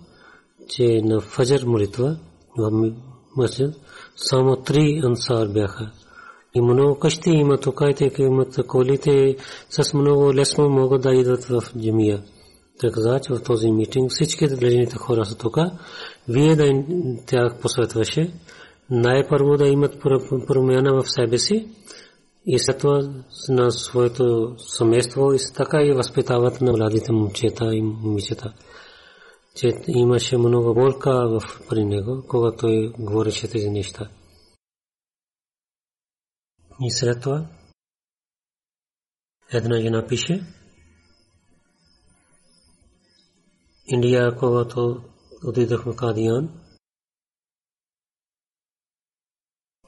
че 0.67 1.01
на 1.01 1.21
фаджар 1.21 1.63
молитва 1.63 2.17
в 2.57 2.91
масджид 3.37 3.75
само 4.15 4.55
три 4.55 5.01
ансар 5.03 5.47
бяха. 5.47 5.91
И 6.53 6.61
много 6.61 6.99
къщи 6.99 7.29
има 7.29 7.57
тук, 7.57 7.81
и 7.81 8.11
имат 8.19 8.67
колите 8.67 9.35
с 9.69 9.93
много 9.93 10.33
лесно 10.33 10.69
могат 10.69 11.01
да 11.01 11.13
идват 11.13 11.43
в 11.43 11.63
джамия. 11.77 12.23
Той 12.81 12.91
каза, 12.91 13.19
че 13.19 13.33
в 13.33 13.43
този 13.43 13.71
митинг 13.71 14.11
всички 14.11 14.47
длежните 14.47 14.95
хора 14.95 15.25
са 15.25 15.37
тук. 15.37 15.57
Вие 16.29 16.55
да 16.55 16.83
тях 17.25 17.59
посветваше. 17.61 18.33
Най-първо 18.89 19.57
да 19.57 19.67
имат 19.67 19.99
промяна 20.47 20.93
в 20.93 21.11
себе 21.11 21.37
си 21.37 21.67
и 22.45 22.59
след 22.59 22.77
това 22.77 23.13
на 23.49 23.71
своето 23.71 24.55
семейство 24.57 25.33
и 25.33 25.37
така 25.55 25.83
и 25.83 25.93
възпитават 25.93 26.61
на 26.61 26.71
младите 26.71 27.11
момчета 27.11 27.75
и 27.75 27.81
момичета. 27.81 28.53
Че 29.55 29.71
имаше 29.87 30.37
много 30.37 30.73
болка 30.73 31.11
в 31.11 31.41
при 31.69 31.85
него, 31.85 32.23
когато 32.27 32.57
той 32.57 32.93
говореше 32.99 33.51
тези 33.51 33.69
неща. 33.69 34.09
И 36.81 36.91
след 36.91 37.21
това 37.21 37.45
една 39.53 39.79
жена 39.79 40.05
пише, 40.07 40.43
Индия, 43.91 44.35
когато 44.35 45.03
отидохме 45.47 45.95
Кадиян, 45.95 46.61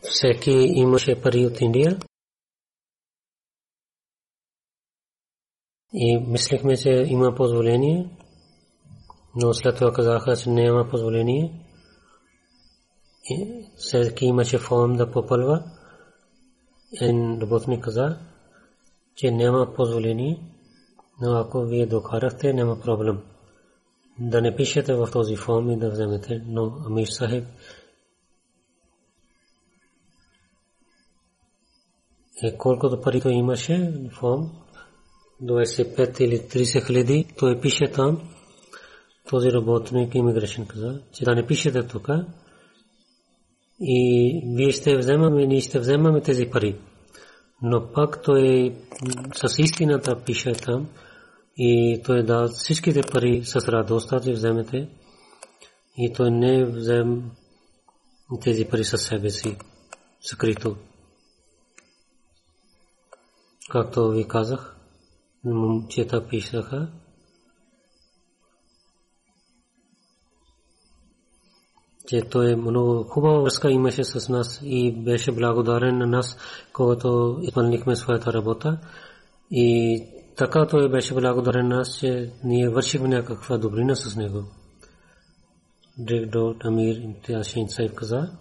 всеки 0.01 0.51
имаше 0.51 1.21
пари 1.21 1.45
от 1.45 1.61
Индия 1.61 1.99
и 5.93 6.17
мислихме, 6.17 6.77
че 6.77 6.89
има 6.89 7.35
позволение, 7.35 8.17
но 9.35 9.53
след 9.53 9.75
това 9.75 9.93
казаха, 9.93 10.37
че 10.37 10.49
няма 10.49 10.89
позволение. 10.89 11.59
И 13.29 13.65
всеки 13.77 14.25
имаше 14.25 14.57
форм 14.57 14.95
да 14.95 15.11
попълва. 15.11 15.63
Един 17.01 17.41
работник 17.41 17.83
каза, 17.83 18.19
че 19.15 19.31
няма 19.31 19.73
позволение, 19.73 20.39
но 21.21 21.37
ако 21.37 21.61
вие 21.61 21.85
докарахте, 21.85 22.53
няма 22.53 22.79
проблем 22.79 23.32
да 24.19 24.41
не 24.41 24.55
пишете 24.55 24.93
в 24.93 25.09
този 25.11 25.35
форм 25.35 25.71
и 25.71 25.77
да 25.77 25.89
вземете, 25.89 26.41
но 26.47 26.77
Амир 26.87 27.07
Сахиб 27.07 27.43
е 32.43 32.57
колкото 32.57 33.01
пари 33.01 33.21
той 33.21 33.31
имаше 33.31 33.93
форм, 34.19 34.51
25 35.43 36.21
или 36.21 36.39
30 36.39 36.87
хиляди, 36.87 37.27
той 37.37 37.59
пише 37.61 37.91
там, 37.93 38.29
този 39.29 39.51
работник 39.51 40.15
иммиграшен 40.15 40.65
каза, 40.65 41.01
че 41.13 41.25
да 41.25 41.35
не 41.35 41.47
пишете 41.47 41.87
тук 41.87 42.09
и 43.81 44.41
вие 44.55 44.71
ще 44.71 44.97
вземаме, 44.97 45.45
ние 45.45 45.61
ще 45.61 45.79
вземаме 45.79 46.21
тези 46.21 46.45
пари. 46.45 46.79
Но 47.61 47.91
пак 47.93 48.23
той 48.23 48.75
с 49.33 49.59
истината 49.59 50.23
пише 50.25 50.53
там 50.53 50.89
и 51.57 52.01
той 52.05 52.23
да 52.23 52.47
всичките 52.47 53.01
пари 53.11 53.45
с 53.45 53.55
радост 53.55 54.09
да 54.09 54.33
вземете 54.33 54.89
и 55.97 56.13
той 56.13 56.31
не 56.31 56.65
взем 56.65 57.31
тези 58.41 58.65
пари 58.65 58.83
със 58.83 59.03
себе 59.03 59.29
си 59.29 59.57
скрито. 60.21 60.75
Както 63.69 64.09
ви 64.09 64.27
казах, 64.27 64.75
момчета 65.43 66.27
пишаха, 66.27 66.91
че 72.07 72.21
той 72.21 72.55
много 72.55 73.03
хубава 73.03 73.39
връзка 73.39 73.71
имаше 73.71 74.03
с 74.03 74.29
нас 74.29 74.59
и 74.63 74.91
беше 74.91 75.31
благодарен 75.31 75.97
на 75.97 76.07
нас, 76.07 76.37
когато 76.73 77.39
изпълнихме 77.41 77.95
своята 77.95 78.33
работа. 78.33 78.79
И 79.51 80.03
така 80.35 80.67
той 80.67 80.89
беше 80.89 81.13
благодарен 81.13 81.67
на 81.67 81.75
нас, 81.75 81.99
че 81.99 82.31
ние 82.43 82.69
вършихме 82.69 83.07
някаква 83.07 83.57
добрина 83.57 83.95
с 83.95 84.15
него. 84.15 84.43
Директор 85.97 86.55
Амир 86.63 86.95
Имтиашин 86.95 87.69
Сайф 87.69 87.93
каза, 87.93 88.31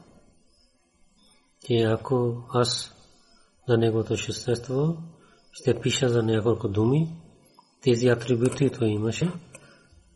че 1.66 1.74
ако 1.74 2.44
аз 2.54 2.94
за 3.68 3.76
неговото 3.78 4.16
същество 4.16 4.96
ще 5.52 5.80
пиша 5.80 6.08
за 6.08 6.22
няколко 6.22 6.68
думи, 6.68 7.08
тези 7.82 8.08
атрибути 8.08 8.70
той 8.70 8.88
имаше, 8.88 9.32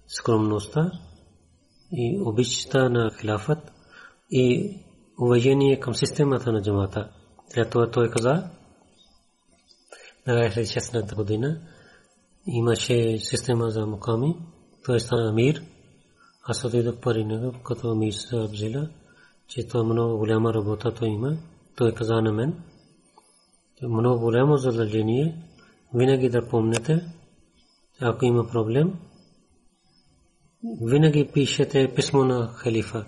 скромността, 0.06 0.90
и 1.92 2.20
обичта 2.20 2.88
на 2.88 3.10
хилафът 3.20 3.72
и 4.30 4.76
уважение 5.20 5.80
към 5.80 5.94
системата 5.94 6.52
на 6.52 6.62
джамата. 6.62 7.10
След 7.48 7.70
това 7.70 7.90
той 7.90 8.10
каза, 8.10 8.50
на 10.26 10.34
16-та 10.34 11.16
година 11.16 11.60
имаше 12.46 13.18
система 13.18 13.70
за 13.70 13.86
муками, 13.86 14.36
той 14.84 15.00
стана 15.00 15.30
амир, 15.30 15.62
аз 16.42 16.64
отидох 16.64 17.00
пари 17.00 17.24
него, 17.24 17.54
като 17.64 17.90
амир 17.90 18.12
се 18.12 18.36
обзила, 18.36 18.88
че 19.48 19.66
това 19.66 19.84
много 19.84 20.18
голяма 20.18 20.54
работа 20.54 20.94
той 20.94 21.08
има. 21.08 21.36
Той 21.76 21.94
каза 21.94 22.14
на 22.14 22.32
мен, 22.32 22.62
много 23.82 24.20
голямо 24.20 24.56
задължение, 24.56 25.42
винаги 25.94 26.28
да 26.28 26.48
помните, 26.48 27.12
ако 28.00 28.24
има 28.24 28.46
проблем, 28.46 28.94
винаги 30.80 31.30
пишете 31.34 31.94
писмо 31.94 32.24
на 32.24 32.48
халифа. 32.48 33.06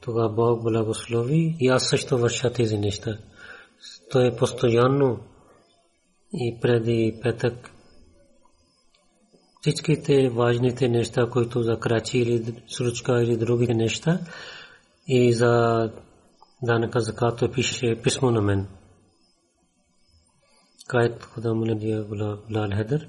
Тогава 0.00 0.28
Бог 0.34 0.62
благослови 0.62 1.56
и 1.60 1.68
аз 1.68 1.88
също 1.88 2.18
върша 2.18 2.52
тези 2.52 2.78
неща. 2.78 3.18
То 4.10 4.20
е 4.20 4.36
постоянно 4.36 5.20
и 6.32 6.58
преди 6.60 7.18
петък 7.22 7.70
всичките 9.60 10.30
важните 10.30 10.88
неща, 10.88 11.26
които 11.30 11.62
за 11.62 11.78
крачи 11.80 12.18
или 12.18 12.62
сручка 12.68 13.22
или 13.22 13.36
другите 13.36 13.74
неща 13.74 14.20
и 15.08 15.32
за 15.32 15.82
данъка 16.62 17.00
закато 17.00 17.52
пише 17.52 18.00
писмо 18.02 18.30
на 18.30 18.42
мен. 18.42 18.66
Кайт 20.88 21.24
Худа 21.24 21.54
Муладия 21.54 22.04
Гулал 22.04 22.38
Хедър, 22.76 23.08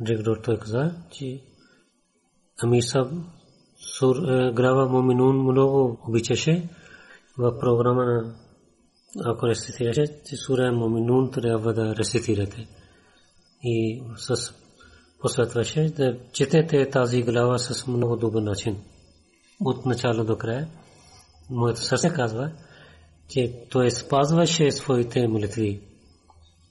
директор 0.00 0.36
той 0.36 0.58
каза, 0.58 0.94
че 1.10 1.40
Амир 2.62 2.82
Саб 2.82 3.12
сур 3.98 4.16
грава 4.52 4.88
Моминун 4.88 5.36
много 5.36 6.00
обичаше 6.08 6.68
в 7.38 7.58
програма 7.58 8.04
на 8.04 8.34
ако 9.24 9.48
рецитираше, 9.48 10.04
че 10.24 10.36
сура 10.36 10.72
Моминун 10.72 11.30
трябва 11.30 11.72
да 11.72 11.96
рецитирате. 11.96 12.66
И 13.62 14.02
с 14.16 14.54
посветваше 15.20 15.80
да 15.96 16.18
четете 16.32 16.90
тази 16.90 17.22
глава 17.22 17.58
с 17.58 17.86
много 17.86 18.16
добър 18.16 18.42
начин. 18.42 18.76
От 19.60 19.86
начало 19.86 20.24
до 20.24 20.38
края. 20.38 20.68
Моето 21.50 21.80
сърце 21.80 22.08
казва, 22.08 22.50
че 23.28 23.52
той 23.70 23.90
спазваше 23.90 24.70
своите 24.70 25.28
молитви. 25.28 25.80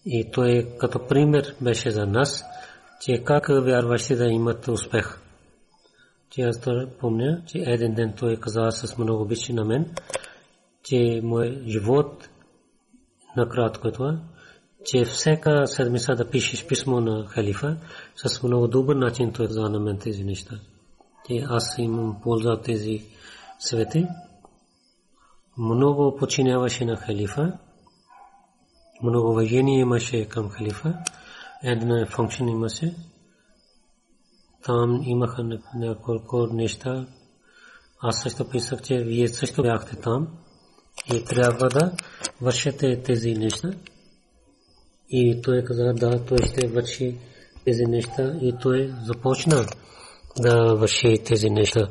И 0.05 0.31
той 0.31 0.75
като 0.79 1.07
пример 1.07 1.55
беше 1.61 1.91
за 1.91 2.05
нас, 2.05 2.43
че 3.01 3.23
как 3.23 3.47
вярващи 3.47 4.15
да 4.15 4.25
имат 4.25 4.67
успех 4.67 5.21
че 6.31 6.41
аз 6.41 6.61
помня, 6.99 7.41
че 7.47 7.57
един 7.57 7.93
ден 7.93 8.13
той 8.17 8.37
каза 8.37 8.71
с 8.71 8.97
много 8.97 9.23
обича 9.23 9.53
на 9.53 9.65
мен, 9.65 9.95
че 10.83 11.21
мой 11.23 11.63
живот 11.67 12.29
накратко 13.37 13.87
е 13.87 13.91
това, 13.91 14.19
че 14.85 15.05
всяка 15.05 15.67
седмица 15.67 16.15
да 16.15 16.29
пишеш 16.29 16.67
писмо 16.67 16.99
на 16.99 17.27
халифа, 17.27 17.77
с 18.15 18.43
много 18.43 18.67
добър 18.67 18.95
начин 18.95 19.33
той 19.33 19.47
каза 19.47 19.69
на 19.69 19.79
мен 19.79 19.97
тези 19.97 20.23
неща. 20.23 20.55
Че 21.27 21.45
аз 21.49 21.75
имам 21.77 22.21
полза 22.23 22.51
от 22.51 22.63
тези 22.63 23.05
свети. 23.59 24.07
Много 25.57 26.15
починяваше 26.19 26.85
на 26.85 26.95
халифа, 26.95 27.57
много 29.03 29.29
уважение 29.29 29.79
имаше 29.79 30.25
към 30.25 30.49
халифа, 30.49 30.93
една 31.63 32.05
функция 32.05 32.47
имаше, 32.49 32.95
там 34.63 35.01
имаха 35.03 35.59
няколко 35.75 36.47
неща. 36.47 37.07
Аз 38.01 38.21
също 38.21 38.49
писах, 38.49 38.81
че 38.81 38.97
вие 38.97 39.27
също 39.27 39.61
бяхте 39.61 39.95
там 39.95 40.27
и 41.13 41.25
трябва 41.25 41.69
да 41.69 41.91
вършите 42.41 43.01
тези 43.03 43.33
неща. 43.33 43.71
И 45.09 45.41
той 45.41 45.63
каза, 45.63 45.93
да, 45.93 46.25
той 46.25 46.37
ще 46.37 46.67
върши 46.67 47.17
тези 47.65 47.85
неща 47.85 48.33
и 48.41 48.53
той 48.61 48.93
започна 49.03 49.65
да 50.37 50.75
върши 50.75 51.23
тези 51.25 51.49
неща. 51.49 51.89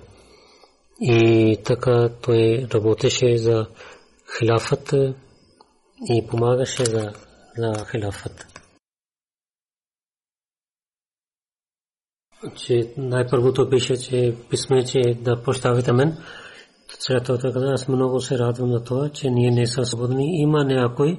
И 1.00 1.56
така 1.64 2.08
той 2.22 2.66
работеше 2.74 3.36
за 3.38 3.66
хилафът 4.38 4.94
и 6.10 6.26
помагаше 6.26 6.84
за, 6.84 7.12
за 7.56 7.86
хилафът. 7.90 8.46
че 12.56 12.92
най-първото 12.96 13.70
пише, 13.70 13.96
че 13.96 14.34
писме, 14.50 14.84
че 14.84 15.00
да 15.20 15.42
прощавате 15.42 15.92
мен. 15.92 16.16
След 17.02 17.24
това 17.24 17.38
каза, 17.38 17.72
аз 17.72 17.88
много 17.88 18.20
се 18.20 18.38
радвам 18.38 18.70
на 18.70 18.84
това, 18.84 19.08
че 19.08 19.30
ние 19.30 19.50
не 19.50 19.66
сме 19.66 19.84
свободни. 19.84 20.40
Има 20.42 20.64
някой, 20.64 21.18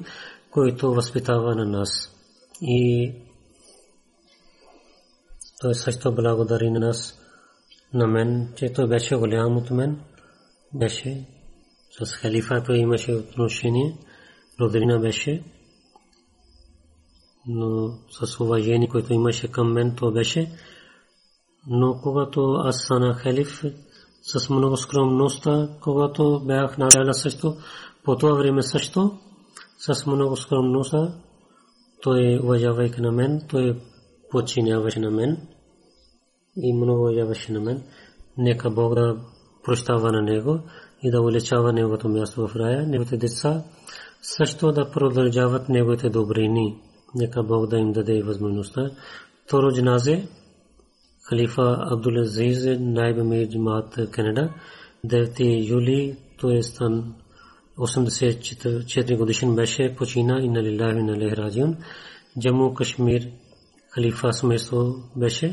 който 0.52 0.94
възпитава 0.94 1.56
на 1.56 1.66
нас. 1.66 1.90
И 2.62 3.12
той 5.62 5.76
също 5.76 6.16
благодари 6.16 6.70
на 6.72 6.80
нас, 6.80 7.20
на 7.94 8.08
мен, 8.08 8.54
че 8.56 8.74
той 8.74 8.88
беше 8.88 9.16
голям 9.16 9.58
от 9.58 9.72
мен. 9.72 10.02
Беше 10.74 11.26
с 12.04 12.12
халифа, 12.14 12.64
той 12.64 12.78
имаше 12.78 13.14
отношение. 13.14 13.98
Родина 14.62 15.00
беше. 15.00 15.44
Но 17.48 17.94
с 18.10 18.40
уважение, 18.40 18.88
което 18.88 19.14
имаше 19.14 19.52
към 19.52 19.74
мен, 19.74 19.96
то 19.96 20.12
беше 20.12 20.52
но 21.68 22.00
когато 22.04 22.54
аз 22.54 22.78
стана 22.78 23.14
халиф 23.14 23.64
с 24.22 24.50
много 24.50 24.78
скромността, 24.78 25.70
когато 25.82 26.42
бях 26.46 26.78
наляла 26.78 27.14
също, 27.14 27.56
по 28.04 28.16
това 28.18 28.34
време 28.34 28.62
също, 28.62 29.12
с 29.78 30.06
много 30.06 30.36
скромността, 30.36 31.14
той 32.02 32.40
уважавайки 32.44 33.02
на 33.02 33.12
мен, 33.12 33.42
той 33.50 33.80
подчиняваше 34.32 35.00
на 35.00 35.12
мен 35.12 35.38
и 36.58 36.74
много 36.74 37.02
уважаваше 37.02 37.52
на 37.52 37.60
мен. 37.60 37.84
Нека 38.38 38.70
Бог 38.70 38.96
да 38.96 39.18
прощава 39.64 40.12
на 40.12 40.22
него 40.22 40.60
и 41.04 41.12
да 41.12 41.22
увеличава 41.22 41.74
неговото 41.74 42.10
място 42.10 42.48
в 42.48 42.56
рая, 42.56 42.88
неговите 42.88 43.18
деца 43.18 43.64
също 44.22 44.72
да 44.72 44.92
продължават 44.92 45.70
неговите 45.70 46.10
добрини. 46.10 46.82
Нека 47.16 47.44
Бог 47.44 47.68
да 47.68 47.78
им 47.78 47.92
даде 47.92 48.24
възможността. 48.24 48.92
Второ 49.46 49.72
джаназе, 49.72 50.28
خلیفہ 51.26 51.62
عبد 51.62 52.08
العزیز 52.08 52.68
نائب 52.68 53.18
میجمت 53.24 53.96
کینیڈا 54.14 54.46
درتی 55.04 55.50
یولی 55.68 56.02
تو 56.38 56.48
بشے 59.56 59.88
پوچینہ 59.90 60.36
جموں 62.36 62.70
کشمیر 62.70 63.22
خلیفہ 63.94 64.32
سمیسو 64.32 64.82
بشے 65.16 65.50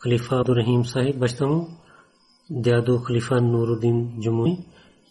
خلیفہ 0.00 0.34
عبدالرحیم 0.34 0.82
صاحب 0.82 1.18
بشتم 1.18 1.52
دیادو 2.50 2.96
خلیفہ 2.98 3.34
نور 3.34 3.68
الدین 3.68 3.98
جموئی، 4.20 4.54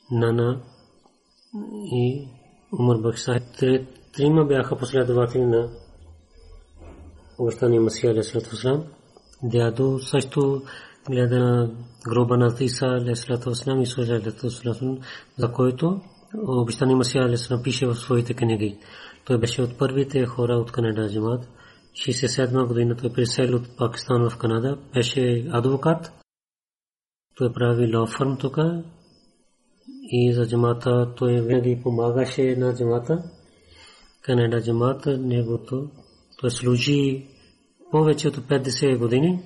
نانا 0.10 0.50
عمر 2.72 2.98
بخش 3.02 3.20
صاحب 3.20 3.44
تریماں 4.14 4.44
بیاہ 4.44 4.62
خپسل 4.62 4.98
اسلام 8.48 8.82
Дядо 9.44 10.00
също 10.00 10.62
гледа 11.10 11.40
на 11.40 11.72
гроба 12.10 12.38
на 12.38 12.56
Иса 12.60 12.86
Алейхиссалам 12.86 13.80
и 13.80 13.84
Исус 13.84 14.10
Алейхиссалам, 14.10 15.00
за 15.38 15.52
който 15.52 16.02
обещания 16.48 16.98
Масия 16.98 17.24
Алейхиссалам 17.24 17.64
пише 17.64 17.88
в 17.88 17.96
своите 17.96 18.34
книги. 18.34 18.78
Той 19.26 19.38
беше 19.38 19.62
от 19.62 19.78
първите 19.78 20.26
хора 20.26 20.54
от 20.54 20.72
Канада 20.72 21.10
джамат. 21.10 21.50
67 21.94 22.68
година 22.68 22.96
той 22.96 23.14
присел 23.14 23.56
от 23.56 23.78
Пакистан 23.78 24.30
в 24.30 24.38
Канада. 24.38 24.78
Беше 24.94 25.48
адвокат. 25.52 26.12
Той 27.38 27.54
прави 27.54 27.92
фърм 28.08 28.38
тук 28.38 28.58
и 30.04 30.34
за 30.34 30.48
джамата 30.48 31.14
той 31.18 31.42
винаги 31.42 31.80
помагаше 31.84 32.56
на 32.56 32.76
джамата. 32.76 33.24
Канада 34.22 34.64
джамата 34.64 35.18
негото 35.18 35.90
той 36.38 36.52
служи 36.52 37.28
повече 37.92 38.28
от 38.28 38.38
50 38.38 38.98
години. 38.98 39.40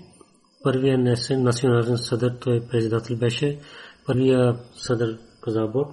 Първият 0.64 1.02
национален 1.32 1.98
съдър, 1.98 2.38
той 2.42 2.62
председател 2.72 3.18
беше. 3.18 3.60
Първия 4.06 4.56
съдър 4.76 5.18
Казабор. 5.42 5.86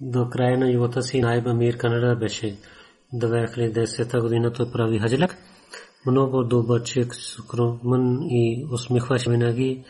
До 0.00 0.28
края 0.28 0.58
на 0.58 0.70
живота 0.70 1.02
си 1.02 1.20
Найб 1.20 1.46
Амир 1.46 1.76
Канада 1.76 2.16
беше. 2.16 2.56
2010 3.14 4.20
година 4.20 4.52
той 4.52 4.72
прави 4.72 4.98
хаджлак. 4.98 5.36
Много 6.06 6.44
добър 6.44 6.82
човек, 6.82 7.14
скромен 7.14 8.22
и 8.22 8.66
усмихващ 8.72 9.26
винаги, 9.26 9.84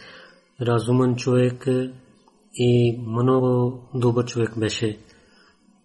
разумен 0.61 1.17
човек 1.17 1.67
и 2.55 2.99
много 3.07 3.81
добър 3.95 4.25
човек 4.25 4.59
беше. 4.59 4.99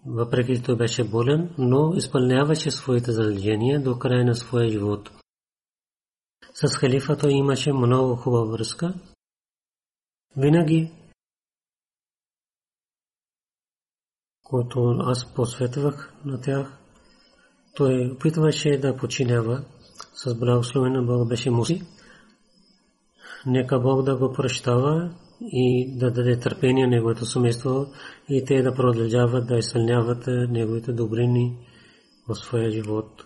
Въпреки 0.05 0.63
той 0.63 0.75
беше 0.75 1.03
болен, 1.03 1.49
но 1.57 1.93
изпълняваше 1.95 2.71
своите 2.71 3.11
задължения 3.11 3.83
до 3.83 3.99
края 3.99 4.25
на 4.25 4.35
своя 4.35 4.69
живот. 4.69 5.09
С 6.57 6.75
халифа 6.75 7.17
имаше 7.29 7.73
много 7.73 8.15
хубава 8.15 8.51
връзка. 8.51 8.93
Винаги, 10.37 10.91
който 14.43 14.97
аз 14.99 15.33
посветвах 15.33 16.13
на 16.25 16.41
тях, 16.41 16.77
той 17.75 18.11
опитваше 18.11 18.77
да 18.77 18.97
починява 18.97 19.65
с 20.13 20.35
благословен 20.35 20.93
на 20.93 21.03
Бога 21.03 21.25
беше 21.25 21.49
муси. 21.49 21.81
Нека 23.45 23.79
Бог 23.79 24.03
да 24.03 24.17
го 24.17 24.33
прощава 24.33 25.15
и 25.41 25.97
да 25.97 26.11
даде 26.11 26.39
търпение 26.39 26.87
неговото 26.87 27.25
семейство 27.25 27.85
и 28.29 28.45
те 28.45 28.61
да 28.61 28.73
продължават 28.75 29.47
да 29.47 29.57
изпълняват 29.57 30.27
неговите 30.27 30.93
добрини 30.93 31.57
в 32.27 32.35
своя 32.35 32.71
живот. 32.71 33.25